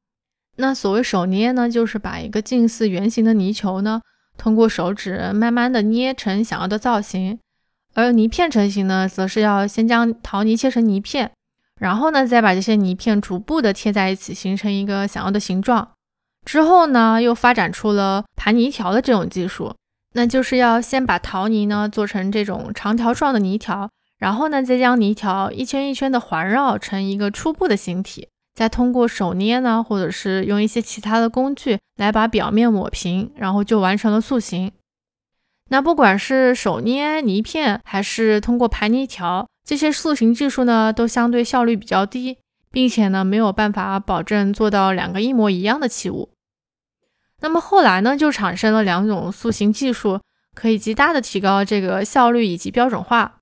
[0.57, 3.99] 那所谓手捏呢，就是把一个近似圆形的泥球呢，
[4.37, 7.39] 通过手指慢慢的捏成想要的造型。
[7.95, 11.31] 而泥片成型呢，则是要先将陶泥切成泥片，
[11.79, 15.89] 然后呢，再把这些泥片逐步的贴在一起，形成一个想要的形状。
[16.45, 19.73] 之后呢，又发展出了盘泥条的这种技术，
[20.13, 34.71] 那就是要先把陶泥呢做成这种长条状的泥条，然后呢再将泥条一圈一圈的环绕成一个初步的形体，再通过手捏呢，或者是用一些其他的工具来把表面抹平，然后就完成了塑形。
[35.69, 42.39] 那不管是手捏泥片，还是通过盘泥条，这些塑形技术呢，都相对效率比较低，
[42.71, 46.29] 并且呢没有办法保证做到两个一模一样的器物。
[47.41, 50.19] 那么后来呢，就产生了两种塑形技术，
[50.55, 53.37] 可以极大的提高这个效率以及标准化。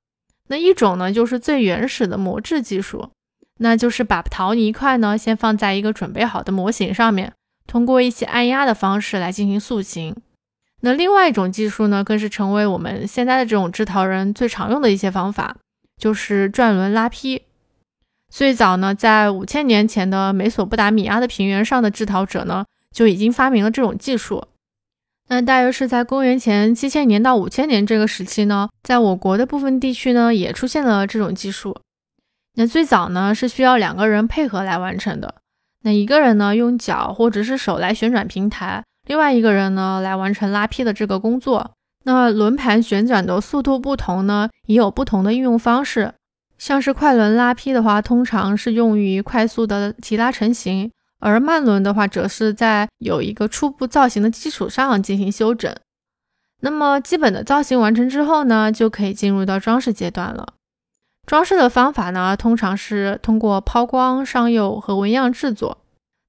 [0.50, 3.10] 那一种呢，就是最原始的模制技术，
[3.58, 7.34] 那就是把陶泥块呢先放在一个准备好的模型上面，
[7.66, 10.16] 通过一些按压的方式来进行塑形。
[10.82, 15.56] 那另外一种技术呢，更是成为我们现在的这种制陶人最常用的一些方法，
[16.00, 17.41] 就是转轮拉坯。
[18.30, 22.64] 最早呢，在五千年前的美索不达米亚的平原上的制陶者呢。
[22.98, 24.43] 就已经发明了这种技术。
[25.28, 31.78] 那大约是在公元前七千年到五千年这个时期呢，在我国的部分地区呢，也出现了这种技术。
[32.56, 35.36] 那最早呢是需要两个人配合来完成的。
[35.84, 41.70] 那一个人呢用脚或者是手来旋转平台，另外一个人呢来完成拉坯的这个工作。
[42.06, 46.16] 那轮盘旋转的速度不同呢，也有不同的应用方式。
[46.58, 50.89] 像是快轮拉坯的话，通常是用于快速的提拉成型。
[51.20, 55.76] 而慢轮的话，则是在有一个初步造型的基础上进行修整。
[56.61, 60.53] 那么基本的造型完成之后呢，就可以进入到装饰阶段了。
[61.26, 65.78] 装饰的方法呢，通常是通过抛光、上釉和纹样制作。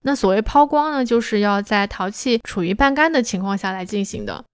[0.03, 4.45] 那所谓抛光呢，就是要在陶器处于半干的情况下来进行的。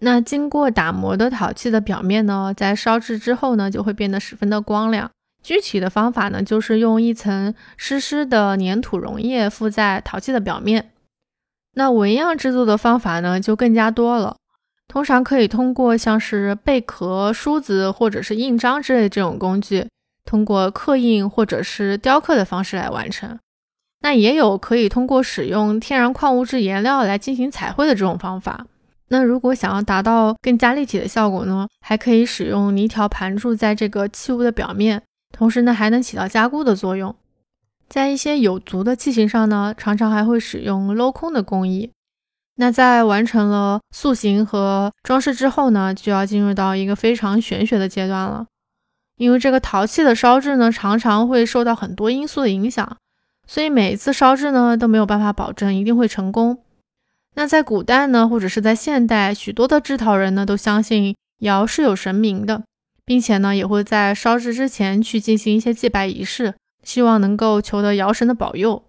[0.00, 5.10] 那经过打磨的陶器的表面呢，在烧制之后呢，就会变得十分的光亮。
[5.44, 10.90] 具体的方法呢，就是用一层湿湿的粘土溶液附在陶器的表面。
[11.74, 14.36] 那纹样制作的方法呢，就更加多了。
[14.88, 19.86] 通常可以通过像是贝壳、梳子或者是印章之类这种工具，
[20.24, 23.38] 通过刻印或者是雕刻的方式来完成。
[24.00, 28.66] 那也有可以通过使用天然矿物质颜料来进行彩绘的这种方法。
[29.08, 35.02] 那如果想要达到更加立体的效果呢，还可以使用泥条盘住在这个器物的表面，
[35.36, 37.14] 同时呢还能起到加固的作用。
[37.88, 41.90] 在一些有足的器型上呢，常常还会使用镂空的工艺。
[42.56, 48.46] 那在完成了塑形和装饰之后呢，就要进入到一个非常玄学的阶段了。
[49.16, 52.96] 因为这个陶器的烧制呢，常常会受到很多因素的影响，
[53.46, 56.58] 所以每一次烧制呢都没有办法保证一定会成功。
[57.34, 62.62] 那在古代呢，或者是在现代，许多的制陶人呢都相信窑是有神明的，
[63.04, 68.84] 并且呢也会在烧制之前去进行一些祭拜仪式，希望能够求得窑神的保佑。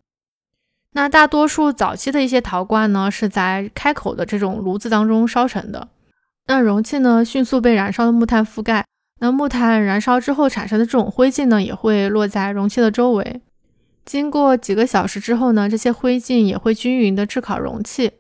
[0.94, 5.90] 那大多数早期的一些陶罐呢，是在开口的这种炉子当中烧成的，
[6.48, 8.86] 那容器呢迅速被燃烧的木炭覆盖，
[9.20, 13.42] 那木炭燃烧之后产生的这种灰烬呢，也会落在容器的周围，
[14.06, 18.14] 经过几个小时之后呢，这些灰烬也会均匀的炙烤容器。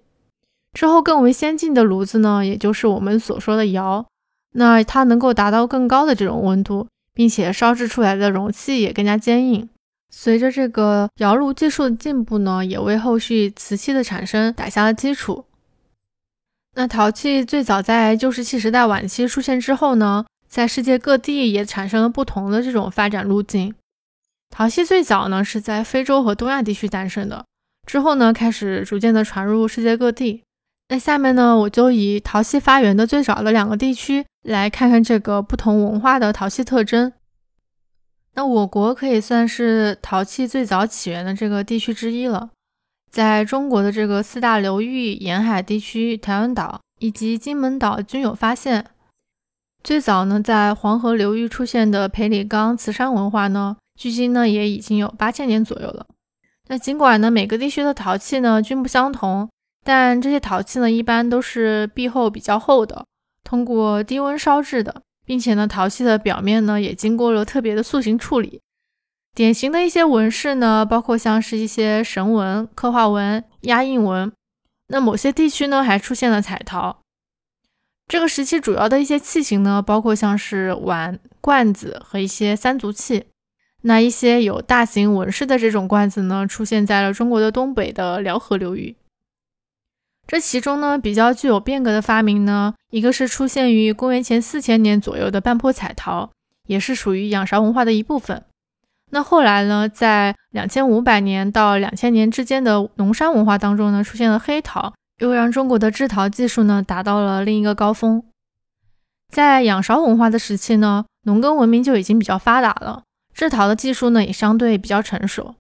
[0.74, 4.06] 之后更为先进的炉子呢，也就是我们所说的窑，
[4.58, 9.68] 那它能够达到更高的这种温度，并且烧制出来的容器也更加坚硬。
[10.10, 15.44] 随着这个窑炉技术的进步呢，也为后续瓷器的产生打下了基础。
[16.76, 23.76] 那陶器最早在旧石器时代晚期出现之后呢，在世界各地也产生了不同的这种发展路径。
[24.50, 27.44] 陶器最早呢是在非洲和东亚地区诞生的，
[27.86, 30.44] 之后呢开始逐渐的传入世界各地。
[30.88, 37.12] 那下面呢，我就以陶器发源的最早的两个地区来看看这个不同文化的陶器特征。
[38.36, 42.52] 那我国可以算是陶器最早起源的这个地区之一了。
[43.10, 48.86] 在中国的这个四大流域沿海地区，台湾岛以及金门岛均有发现。
[49.84, 56.06] 最早呢，在黄河流域出现的裴李岗瓷山文化呢，距今呢也已经有八千年左右了。
[56.68, 59.50] 那尽管呢，每个地区的陶器呢均不相同。
[59.86, 63.06] 但这些陶器呢，一般都是壁厚比较厚的，
[63.44, 68.60] 通过低温烧制的，并且呢，陶器的表面呢也经过了特别的塑形处理。
[69.36, 74.32] 典型的一些纹饰呢，包括像是一些神纹、刻画纹、压印纹。
[74.88, 77.02] 那某些地区呢，还出现了彩陶。
[78.08, 83.26] 这个时期主要的一些器型呢，包括像是碗、罐子和一些三足器。
[83.84, 88.96] 那一些有大型纹饰的这种罐子呢，出现在了中国的东北的辽河流域。
[90.28, 96.30] 这其中呢，比较具有变革的发明呢，一个是出现于公元前四千年左右的半坡彩陶，
[96.68, 98.44] 也是属于仰韶文化的一部分。
[99.12, 108.24] 那后来呢，在两千五百年到两千年之间的农山文化当中呢，出现了黑陶，又让中国的制陶技术呢达到了另一个高峰。
[109.32, 113.04] 在仰韶文化的时期呢，农耕文明就已经比较发达了，
[113.34, 115.54] 制陶的技术呢也相对比较成熟。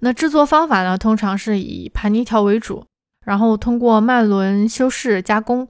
[0.00, 2.84] 那制作方法呢，通常是以盘泥条为主。
[3.24, 5.68] 然后通过脉轮修饰加工，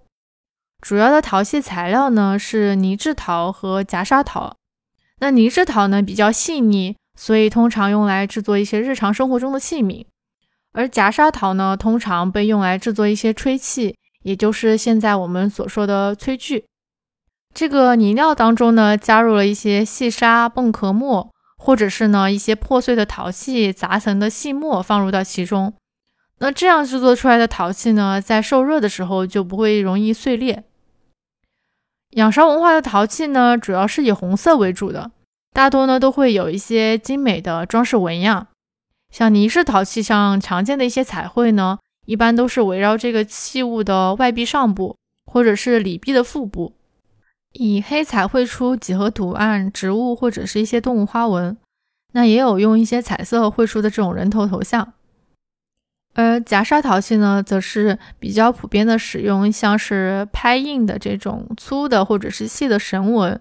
[0.81, 4.57] 主要的陶器材料呢是泥质陶和夹砂陶。
[5.21, 10.05] 那泥质陶呢比较细腻，所以通常用来制作一些日常生活中的器皿；
[10.73, 16.65] 而夹砂陶呢通常被用来制作一些吹器，也就是现在我们所说的炊具。
[17.55, 25.73] 这个泥料当中呢加入了一些细沙、蚌壳末，或者是呢一些破碎的陶器杂层的细末放入到其中。
[26.39, 30.65] 那这样制作出来的陶器呢，在受热的时候就不会容易碎裂。
[32.11, 35.11] 仰韶文化的陶器呢，主要是以红色为主的，
[35.53, 38.49] 大多呢都会有一些精美的装饰纹样。
[39.13, 46.73] 像泥式陶器上常见的一些彩绘呢，一般都是围绕这个器物的外壁上部，或者是里壁的腹部，
[47.53, 51.57] 以黑彩绘出几何图案、植物或者是一些动物花纹。
[52.13, 54.93] 那也有用一些彩色绘出的这种人头头像。
[56.15, 63.41] 而夹砂陶器呢，则是比较普遍的使用，像是拍印的这种粗的或者是细的绳纹。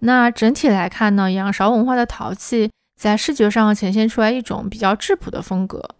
[0.00, 5.96] 那整体来看呢，仰韶文化的陶器在视觉上呈现出来一种比较质朴的风格。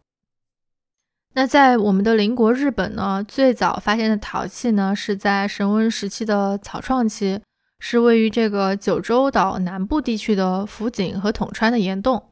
[1.35, 7.39] 那在我们的邻国日本呢，最早发现的陶器呢，是在神文时期的草创期，
[7.79, 12.31] 是位于这个九州岛南部地区的福井和统川的岩洞。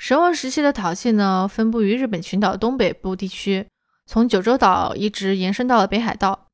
[0.00, 3.68] 神文时期的陶器呢，分布于日本群岛东北部地区，
[4.06, 6.46] 从九州岛一直延伸到了北海道。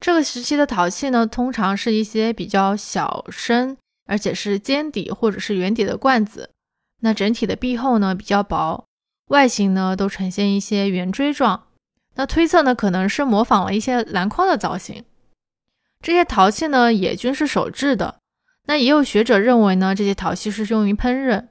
[0.00, 3.76] 这个时期的陶器呢，通常是一些比较小身，
[4.08, 6.50] 而且是尖底或者是圆底的罐子。
[7.00, 8.84] 那整体的壁厚呢比较薄，
[9.28, 11.68] 外形呢都呈现一些圆锥状。
[12.16, 15.04] 那推测呢，可能是模仿了一些篮筐的造型。
[16.02, 18.16] 这些陶器呢也均是手制的。
[18.66, 21.46] 那也有学者认为呢，这些陶器是用于烹饪。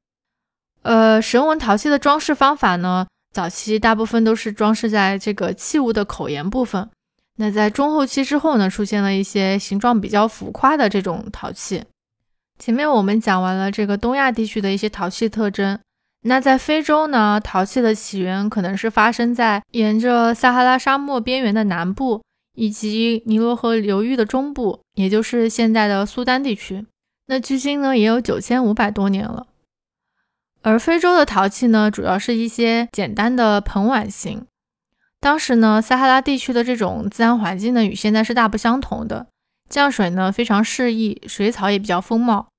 [0.88, 6.90] 呃，神纹陶器的装饰方法呢，早期大部分都是装饰在这个器物的口沿部分，
[7.36, 11.84] 那在中后期之后呢，出现了一些形状比较浮夸的这种陶器。
[12.58, 15.78] 前面我们讲完了这个东亚地区的一些陶器特征，
[16.22, 22.22] 那在非洲呢，陶器的起源可能是发生在沿着撒哈拉沙漠边缘的南部，
[22.56, 26.86] 以及尼罗河流域的中部，也就是现在的苏丹地区。
[27.26, 29.48] 那距今呢，也有九千五百多年了。
[30.68, 34.46] 而非洲的陶器呢，主要是一些简单的盆碗形。
[35.22, 39.28] 当时呢，撒哈拉地区的这种自然环境呢，与现在是大不相同的。
[39.70, 42.50] 降水呢非常适宜，水草也比较丰茂。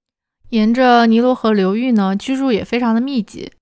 [0.48, 3.52] 沿着尼罗河流域呢，居住也非常的密集。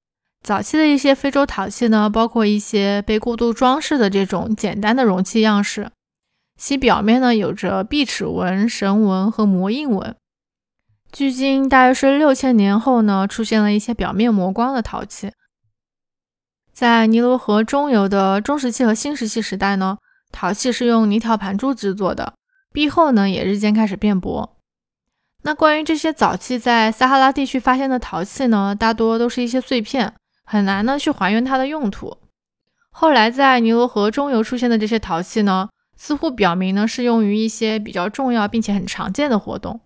[0.45, 5.91] 早期的一些非洲陶器呢，包括一些被过度装饰的这种简单的容器样式，
[6.57, 10.15] 其表面呢有着壁齿纹、神纹和磨印纹。
[11.17, 15.33] 距今大约是六千年后呢，出现了一些表面磨光的陶器。
[16.75, 19.97] 在尼罗河中游的中石器和新石器时代呢，
[20.31, 22.35] 陶器是用泥条盘柱制作的。
[22.71, 24.59] 壁厚呢也日渐开始变薄。
[25.45, 30.13] 那关于这些早期在撒哈拉地区发现的陶器呢，大多都是一些碎片，
[30.45, 32.19] 很难呢去还原它的用途。
[32.91, 39.81] 后来在尼罗河中游出现的这些陶器呢，似乎表明呢是用于一些比较重要并且很常见的活动。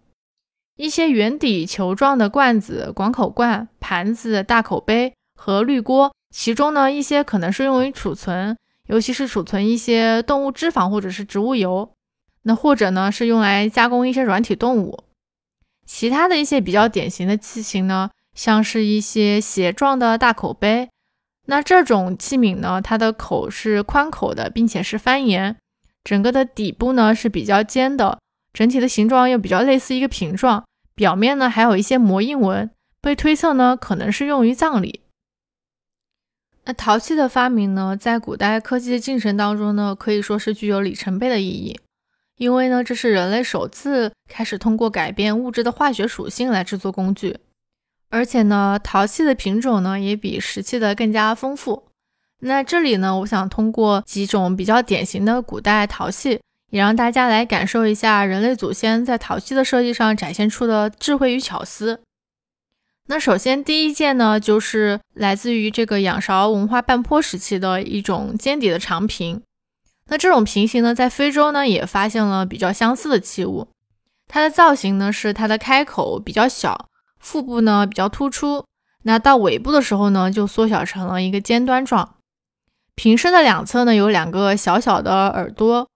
[0.80, 8.56] 一些圆底球状的罐子、广口罐、盘子、大口杯和滤锅，其中呢一些可能是用于储存，
[8.86, 11.90] 尤其是储存一些动物脂肪或者是植物油。
[12.44, 15.04] 那或者呢，是用来加工一些软体动物。
[15.84, 20.88] 其他的一些比较典型的器型呢，像是一些斜状的大口杯。
[21.44, 25.58] 那这种器皿呢，它的口是宽口的，并且是翻沿，
[26.02, 28.18] 整个的底部呢是比较尖的，
[28.54, 30.64] 整体的形状又比较类似一个瓶状，
[31.00, 32.70] 表面呢还有一些磨印纹，
[33.00, 35.00] 被推测呢可能是用于葬礼。
[36.66, 41.80] 那陶器的发明呢，在古代科技的进程当中呢，可以说是具有里程碑的意义。
[42.36, 47.38] 因为呢，这是人类首次开始通过改变物质的化学属性来制作工具，
[48.10, 51.84] 而且呢，陶器的品种呢也比石器的更加丰富。
[52.40, 62.00] 那这里呢，我想通过几种比较典型的古代陶器，也让大家来感受一下人类祖先在陶器的设计上展现出的智慧与巧思。
[63.08, 69.42] 那首先第一件呢，就是来自于这个仰韶文化半坡时期的一种尖底的长瓶。
[70.06, 73.66] 那这种瓶形呢，在非洲呢也发现了比较相似的器物。
[74.28, 76.86] 它的造型呢是它的开口比较小，
[77.18, 78.64] 腹部呢比较突出。
[79.02, 82.14] 那到尾部的时候呢，就缩小成了一个尖端状。
[82.94, 85.89] 瓶身的两侧呢有两个小小的耳朵。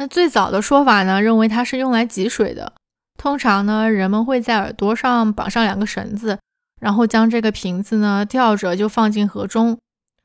[0.00, 2.72] 那最早的说法呢，认为它是用来汲水的。
[3.18, 6.38] 通常呢，人们会在耳朵上绑上两个绳子，
[6.80, 9.78] 然后将这个瓶子呢吊着就放进河中。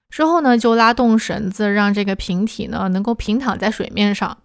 [0.09, 4.37] 之后呢，就拉动绳子，让这个瓶体呢能够平躺在水面上。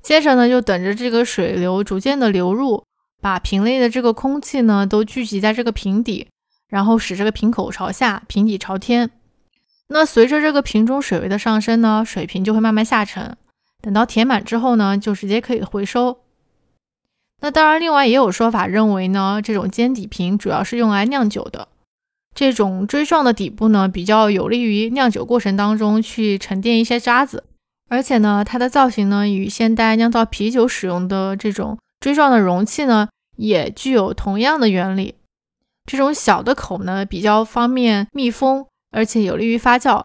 [0.00, 2.82] 接着呢，就等着这个水流逐渐的流入，
[3.20, 6.28] 把瓶内的这个空气呢都聚集在这个瓶底，
[6.70, 9.10] 然后使这个瓶口朝下，瓶底朝天。
[9.88, 13.36] 那随着这个瓶中水位的上升呢，水瓶就会慢慢下沉。
[13.86, 16.18] 等到填满之后呢，就直接可以回收。
[17.40, 21.68] 那当然，另外也有说法认为呢，这种尖底瓶主要是用来酿酒的。
[22.34, 27.44] 这种锥状的底部呢，比较有利于酿酒过程当中去沉淀一些渣子，
[27.88, 35.14] 而且呢，它的造型呢，与现代酿造啤酒使用的这种锥状的容器呢，也具有同样的原理。
[35.88, 40.02] 这种小的口呢，比较方便密封，而且有利于发酵。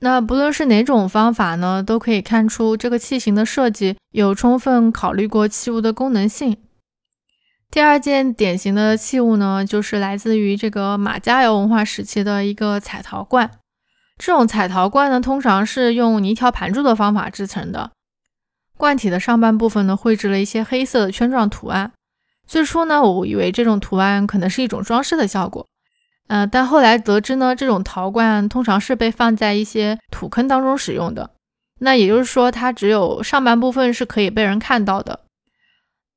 [0.00, 6.58] 那不论是哪种方法呢，都可以看出这个器型的设计有充分考虑过器物的功能性。
[7.70, 13.50] 第二件典型的器物呢，就是来自于这个马加窑文化时期的一个彩陶罐。
[14.18, 17.90] 这种彩陶罐呢，通常是用泥条盘柱的方法制成的。
[18.76, 21.92] 罐体的上半部分呢，绘制了一些黑色的圈状图案。
[22.46, 25.66] 最初呢，我以为这种图案可能是一种装饰的效果，
[26.28, 31.30] 嗯，但后来得知呢，这种陶罐通常是被放在一些土坑当中使用的。
[31.80, 35.20] 那也就是说，它只有上半部分是可以被人看到的。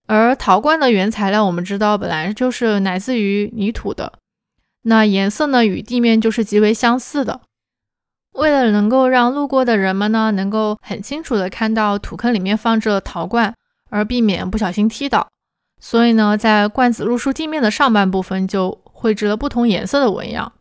[0.07, 4.13] 而陶罐的原材料，我们知道本来就是来自于泥土的，
[4.83, 7.41] 那颜色呢与地面就是极为相似的。
[8.33, 13.53] 为了能够让路过的人们呢能够很清楚的看到土坑里面放着陶罐，
[13.89, 15.27] 而避免不小心踢倒，
[15.79, 20.51] 所以呢在罐子露出地面的上半部分就绘制了不同颜色的纹样。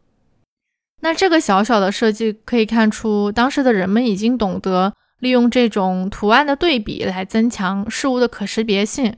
[1.00, 9.16] 那这个小小的设计可以看出，当时的人们已经懂得利用这种图案的对比来增强事物的可识别性。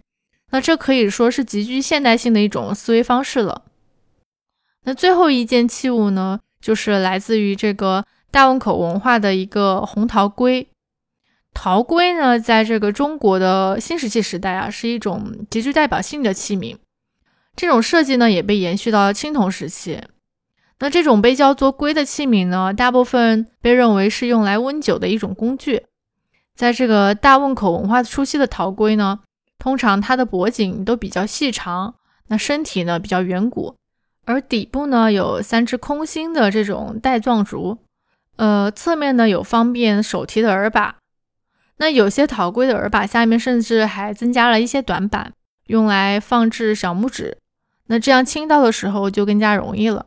[0.51, 3.62] 那这可以说是极具现代性的一种思维方式了。
[4.84, 10.66] 那最后一件器物呢，就是来自于这个大汶口文化的一个红陶龟。
[11.52, 16.76] 陶龟呢，在这个中国的新石器时代啊，是一种极具代表性的器皿。
[17.61, 20.03] 这种设计呢，也被延续到了青铜时期。
[20.78, 25.85] 那这种被叫做龟的器皿呢，大部分被认为是用来温酒的一种工具。
[26.57, 29.20] 在这个大汶口文化初期的陶龟呢，
[29.59, 31.97] 通常它的脖颈都比较细长，
[32.28, 33.77] 那身体呢比较圆鼓，
[34.24, 37.77] 而底部呢有三只空心的这种带状足，
[38.37, 40.97] 呃，侧面呢有方便手提的耳把。
[41.77, 45.35] 那有些陶龟的耳把下面甚至还增加了一些短板，
[45.66, 47.37] 用来放置小拇指。
[47.91, 50.07] 那这样倾倒的时候就更加容易了。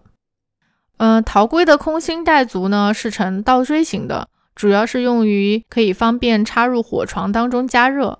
[0.95, 8.19] 嗯，陶龟的空心带足呢是呈倒锥形的，主要是用于可以方便插入火床当中加热。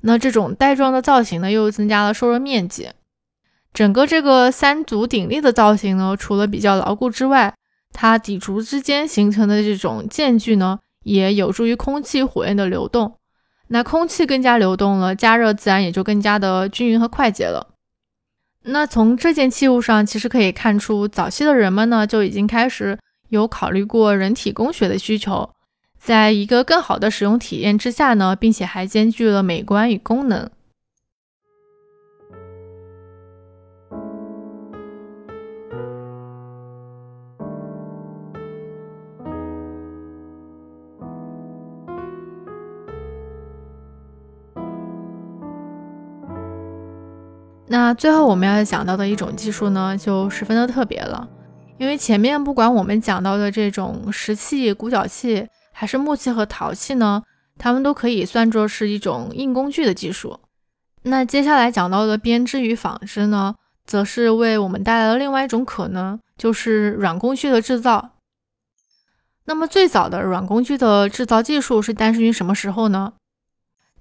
[0.00, 2.88] 那这种带状的造型呢，又增加了受热面积。
[3.72, 7.54] 整个这个三足鼎立的造型呢，除了比较牢固之外，
[7.92, 13.14] 它底足之间形成的这种间距呢，也有助于空气火焰的流动。
[13.68, 17.73] 那空气更加流动了，加热自然也就更加的均匀和快捷了。
[18.66, 25.50] 那从这件器物上，其实可以看出，早期的人们呢就已经开始有考虑过人体工学的需求，
[25.98, 30.50] 在一个更好的使用体验之下呢，并且还兼具了美观与功能。
[47.74, 51.28] 那最后我们要讲到的一种技术呢，就十分的特别了。
[51.76, 57.20] 因为前面不管我们讲到的这种石器、骨角器，还是木器和陶器呢，
[57.58, 60.38] 它们都可以算作是一种硬工具的技术。
[61.02, 68.10] 那接下来讲到的编织与纺织呢，则是为我们带来了另外一种可能，就是软工具的制造。
[69.46, 73.14] 那么最早的软工具的制造技术是诞生于什么时候呢？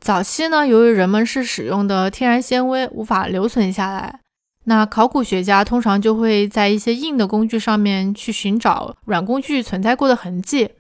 [0.04, 4.20] 早期呢，由于人们是使用的天然纤维无法留存下来，
[4.66, 10.72] 那考古学家通常就会在一些硬的工具上面去寻找软工具存在过的痕迹。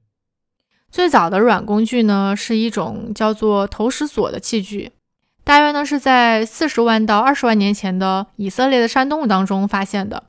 [0.92, 4.92] 最早的软工具呢，是一种叫做投石索的器具，
[5.46, 10.26] 大约呢是在四十万到二十万年前的以色列的山洞当中发现的。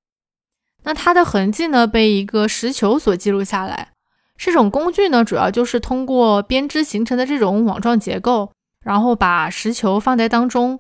[0.85, 3.89] 那它的痕迹呢，被一个石球所记录下来。
[4.37, 8.53] 这种工具呢，主要就是通过编织形成的这种网状结构。
[8.85, 10.79] 然后把石球放在当中，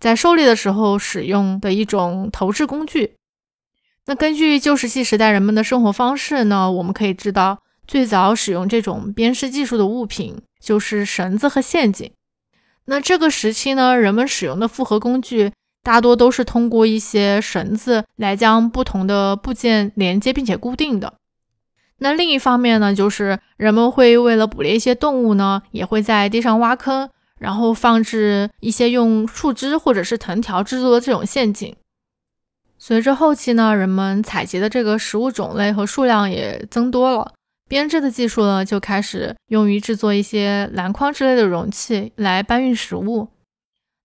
[0.00, 3.14] 在狩猎的时候使用的一种投掷工具。
[4.06, 12.10] 那根据旧石器时代人们的生活方式呢，我们可以知道，最早使用这种编织技术的物品就是绳子和陷阱。
[12.86, 15.52] 那这个时期呢，人们使用的复合工具
[15.84, 21.14] 大多都是通过一些绳子来将不同的部件连接并且固定的。
[21.98, 27.08] 那另一方面呢，就是人们会为了捕猎一些动物呢，也会在地上挖坑。
[27.42, 31.74] 然后放置一些用树枝或者是藤条制作的这种陷阱。
[32.78, 37.32] 随着后期呢，人们采集的这个食物种类和数量也增多了，
[37.68, 43.28] 编织的技术呢就开始用于制作一些篮筐之类的容器来搬运食物。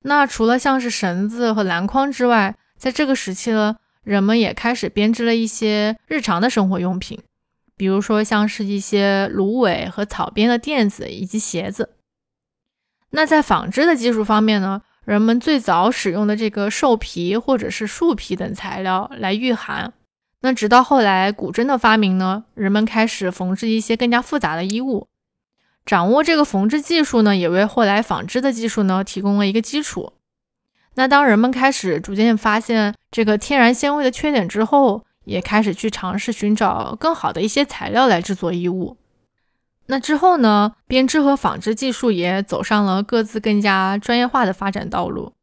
[0.02, 7.20] 那除了像是绳子和篮筐之外，在这个时期呢，人们也开始编织了一些日常的生活用品，
[7.76, 11.97] 比如说像是一些芦苇和草编的垫子以及鞋子。
[13.12, 19.94] 那在纺织的技术方面呢，人们最早使用的这个兽皮或者是树皮等材料来御寒。
[20.42, 25.08] 那直到后来古针的发明呢，人们开始缝制一些更加复杂的衣物。
[25.86, 30.14] 掌握这个缝制技术呢，也为后来纺织的技术呢提供了一个基础。
[30.96, 38.98] 那当人们开始逐渐发现这个天然纤维的缺点之后，也开始去尝试寻找更好的一些材料来制作衣物。
[39.88, 40.74] 那之后呢？
[40.86, 45.34] 编织和纺织技术也走上了各自更加专业化的发展道路。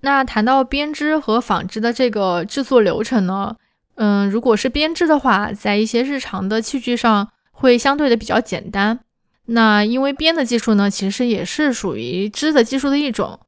[0.00, 3.56] 那谈到编织和纺织的这个制作流程呢？
[3.96, 9.00] 嗯，如果是编织的话，在一些日常的器具上会相对的比较简单。
[9.46, 13.38] 那因为编的技术呢，其实也是属于织的技术的一种。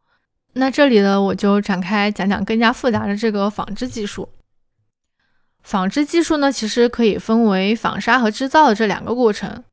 [0.53, 4.29] 那这里呢，我就展开讲讲更加复杂的这个纺织技术。
[5.63, 9.65] 纺织技术呢，其实可以分为纺纱和织造的这两个过程。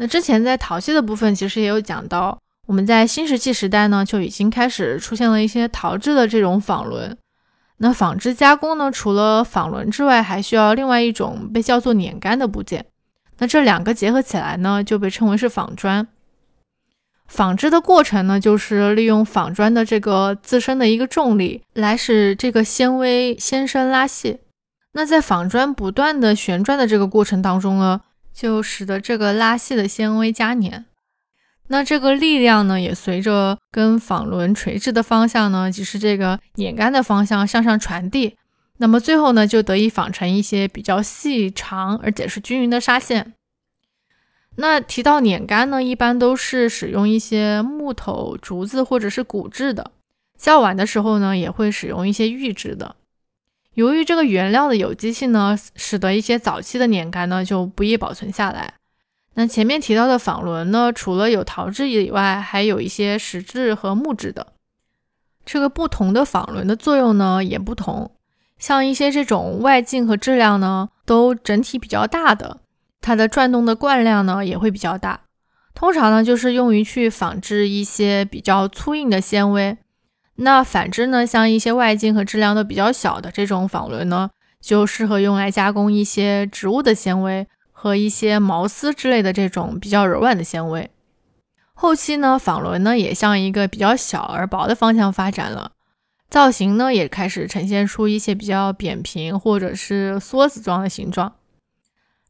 [0.00, 7.14] 那之前在陶器的部分，其实也有讲到，我们在新石器时代呢，就已经开始出现了一些陶制的这种纺轮。
[7.76, 12.86] 那纺织加工呢，除了纺轮之外，还需要另外一种被叫做碾干的部件。
[13.40, 16.08] 那这两个结合起来呢，就被称为是纺砖。
[17.26, 24.38] 纺织的过程呢，就是利用纺砖的这个自身的一个重力，来使这个纤维先伸拉细。
[24.94, 28.00] 那在纺砖不断的旋转的这个过程当中呢，
[28.40, 30.86] 就使得这个拉细的纤维加粘。
[31.68, 38.38] 那这个力量呢，也随着跟纺轮垂直的方向呢，即是这个碾干的方向向上传递。
[38.78, 43.34] 那么最后呢，就得以纺成一些比较细长而且是均匀的纱线。
[44.56, 49.90] 那提到碾干呢，一般都是使用一些木头、竹子或者是骨制的。
[50.38, 52.96] 较晚的时候呢，也会使用一些玉制的。
[53.80, 58.74] 由于这个原料的有机性呢，使得一些早期的碾干呢就不易保存下来。
[59.36, 64.48] 那前面提到的纺轮呢，除了有陶制以外，还有一些石质和木质的。
[65.46, 68.10] 这个不同的纺轮的作用呢也不同。
[68.58, 72.58] 像一些这种外径和质量呢都整体比较大的，
[73.00, 75.22] 它的转动的惯量呢也会比较大。
[75.72, 79.78] 通常呢就是用于去纺织一些比较粗硬的纤维。
[80.42, 84.30] 那反之呢，像一些外径和质量都比较小的这种纺轮呢，
[84.60, 90.90] 就适合用来加工一些植物的纤维和一些毛丝之类的这种比较柔软的纤维。
[91.74, 95.72] 后期呢，纺轮呢也向一个比较小而薄的方向发展了。
[96.30, 101.34] 造型呢也开始呈现出一些比较扁平或者是梭子状的形状。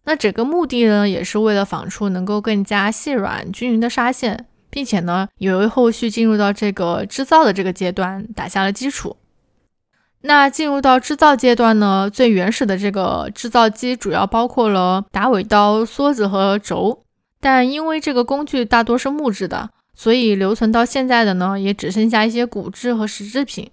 [0.05, 9.17] 那整个目的呢也是为了纺出能够更加细软均匀的纱线，并且呢也为后续进入到这个织造的这个阶段打下了基础。
[10.23, 17.03] 那进入到织造阶段呢，最原始的这个制造机主要包括了打尾刀、梭子和轴，
[17.41, 23.71] 但因为这个工具大多是木质的，所以留存到现在的呢也只剩下一些骨质和石制品。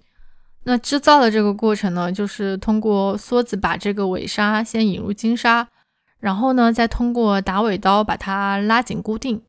[0.64, 5.68] 那制造的这个过程呢，就是通过梭子把这个尾纱先引入金沙，
[6.18, 9.42] 然后呢，再通过打尾刀把它拉紧固定。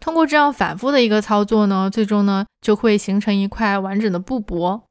[0.00, 4.82] 通过这样反复的一个操作呢，最终呢就会形成一块完整的布帛。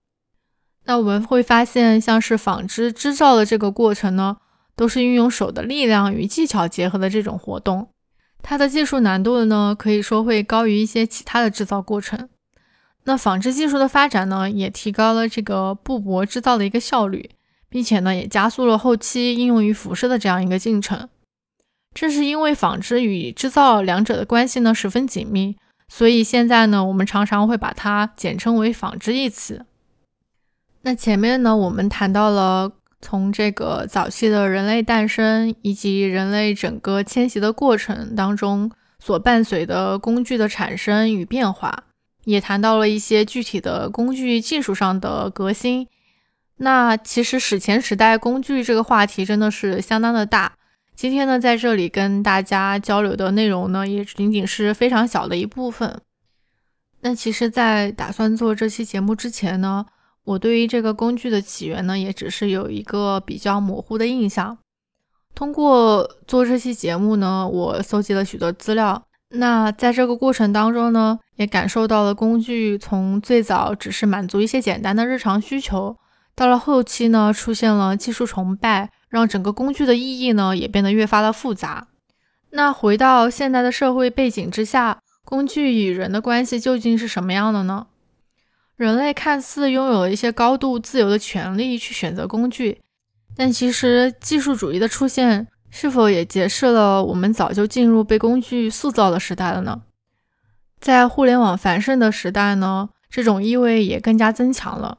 [0.85, 4.37] 那我们会发现，像是纺织织造的这个过程呢，
[4.75, 7.89] 都是运用手的力量与技巧结合的这种活动。
[8.41, 12.29] 它的技术难度呢，可以说会高于一些其他的制造过程。
[13.03, 17.31] 那纺织技术的发展呢，也提高了这个布帛制造的一个效率，
[17.69, 21.09] 并且呢，也加速了后期应用于服饰的这样一个进程。
[21.97, 25.57] 正是因为纺织与制造两者的关系呢十分紧密，
[25.87, 29.65] 所以现在呢，我们常常会把它简称为纺织一词。
[30.83, 32.71] 那前面呢，我们谈到了
[33.01, 41.85] 从这个早期的人类诞生，以及人类整个迁徙的过程当中所伴随的工具的产生与变化。
[42.25, 45.87] 也谈到了一些具体的工具技术上的革新。
[46.57, 50.53] 那其实史前时代工具这个话题真的是相当的大。
[50.97, 56.01] 今天呢，在这里跟大家交流的内容呢，也仅仅是非常小的一部分。
[57.01, 59.85] 那其实，在打算做这期节目之前呢，
[60.23, 64.57] 我对于这个工具的起源呢，也只是有一个比较模糊的印象。
[65.35, 69.03] 通过做这期节目呢，我搜集了许多资料。
[69.35, 75.95] 那在这个过程当中呢，也感受到了工具从最早只是满足一些简单的日常需求，
[76.33, 81.87] 到了后期呢，出现了技术崇拜，让整个工具的意义呢也变得越发的复杂。
[82.51, 87.87] 那回到现代的社会背景之下，工具与人的关系究竟是什么样的呢？
[88.75, 92.81] 人类看似拥有了一些高度自由的权利去选择工具，
[93.35, 95.47] 但其实技术主义的出现。
[95.69, 99.81] 是否也揭示了我们早就进入被工具塑造的时代了呢？
[100.79, 104.97] 在互联网繁盛的时代呢，这种意味也更加增强了。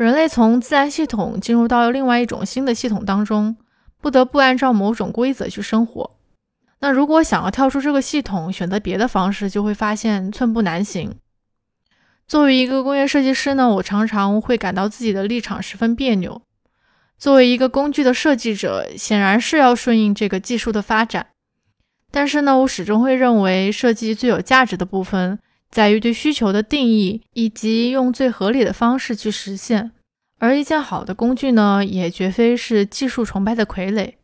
[0.00, 3.54] 人类从自然系统进入到另外一种新的系统当中，
[4.00, 6.16] 不得不按照某种规则去生活。
[6.78, 11.16] 那如果想要跳出这个系统，选择别的方式，就会发现寸步难行。
[12.26, 16.40] 作为一个工业设计师呢，我常常会感到自己的立场十分别扭。
[17.18, 21.26] 作为一个工具的设计者，显然是要顺应这个技术的发展。
[22.10, 25.38] 但是呢，我始终会认为，设计最有价值的部分
[25.70, 29.92] 在于对需求的定义，以及用最合理的方式去实现。
[30.38, 34.14] 而一件好的工具呢，也绝非是技术崇拜的傀儡。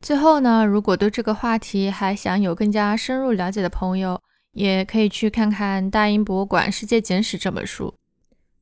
[0.00, 4.20] 最后呢，如果对这个话题还想有更加深入了解的朋友，
[4.52, 7.94] 也可以去看看《大英博物馆世界简史》这本书。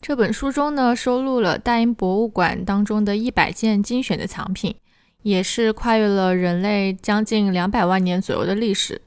[0.01, 4.77] 这本书中呢，收录了大英博物馆当中的一百件精选的藏品，
[5.23, 9.01] 也是跨越了人类将近两百万年左右的历史。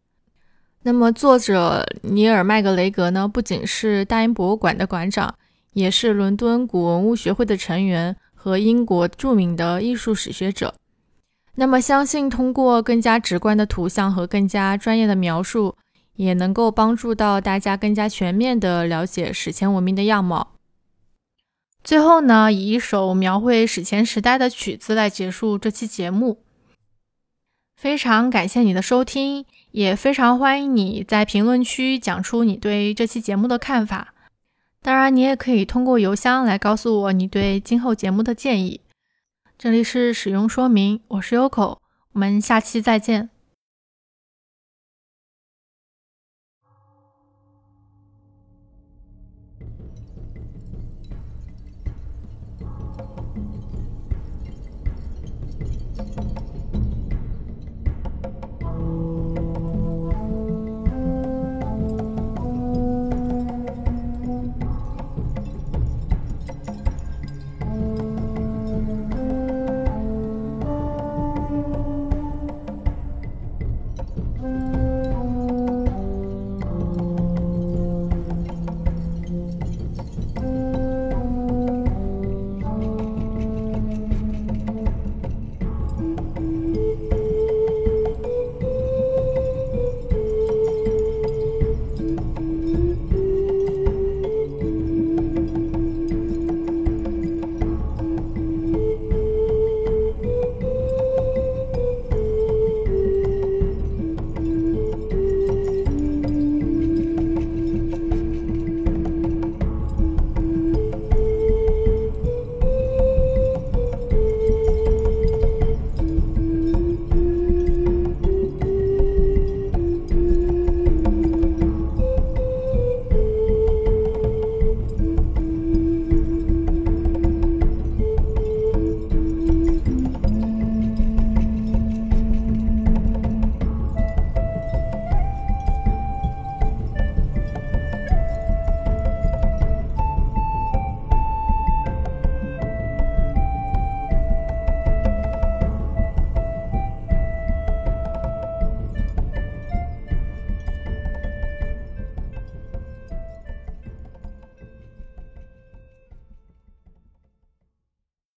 [0.89, 5.35] 那么，作者尼尔·麦格雷格呢，不仅是大英博物馆的馆长，
[5.73, 10.73] 也是伦敦古文物学会的成员和英国著名的艺术史学者。
[11.53, 15.75] 那么，相信通过更加直观的图像和更加专业的描述，
[16.15, 20.55] 也能够帮助到大家更加全面地了解史前文明的样貌。
[21.83, 26.39] 最后呢，以一首描绘史前时代的曲子来结束这期节目。
[27.79, 34.13] 非常感谢你的收听，也非常欢迎你在评论区讲出你对这期节目的看法。
[34.81, 38.81] 当然，你也可以通过邮箱来告诉我你对今后节目的建议。
[39.57, 41.77] 这里是使用说明，我是 Yoko，
[42.11, 43.29] 我们下期再见。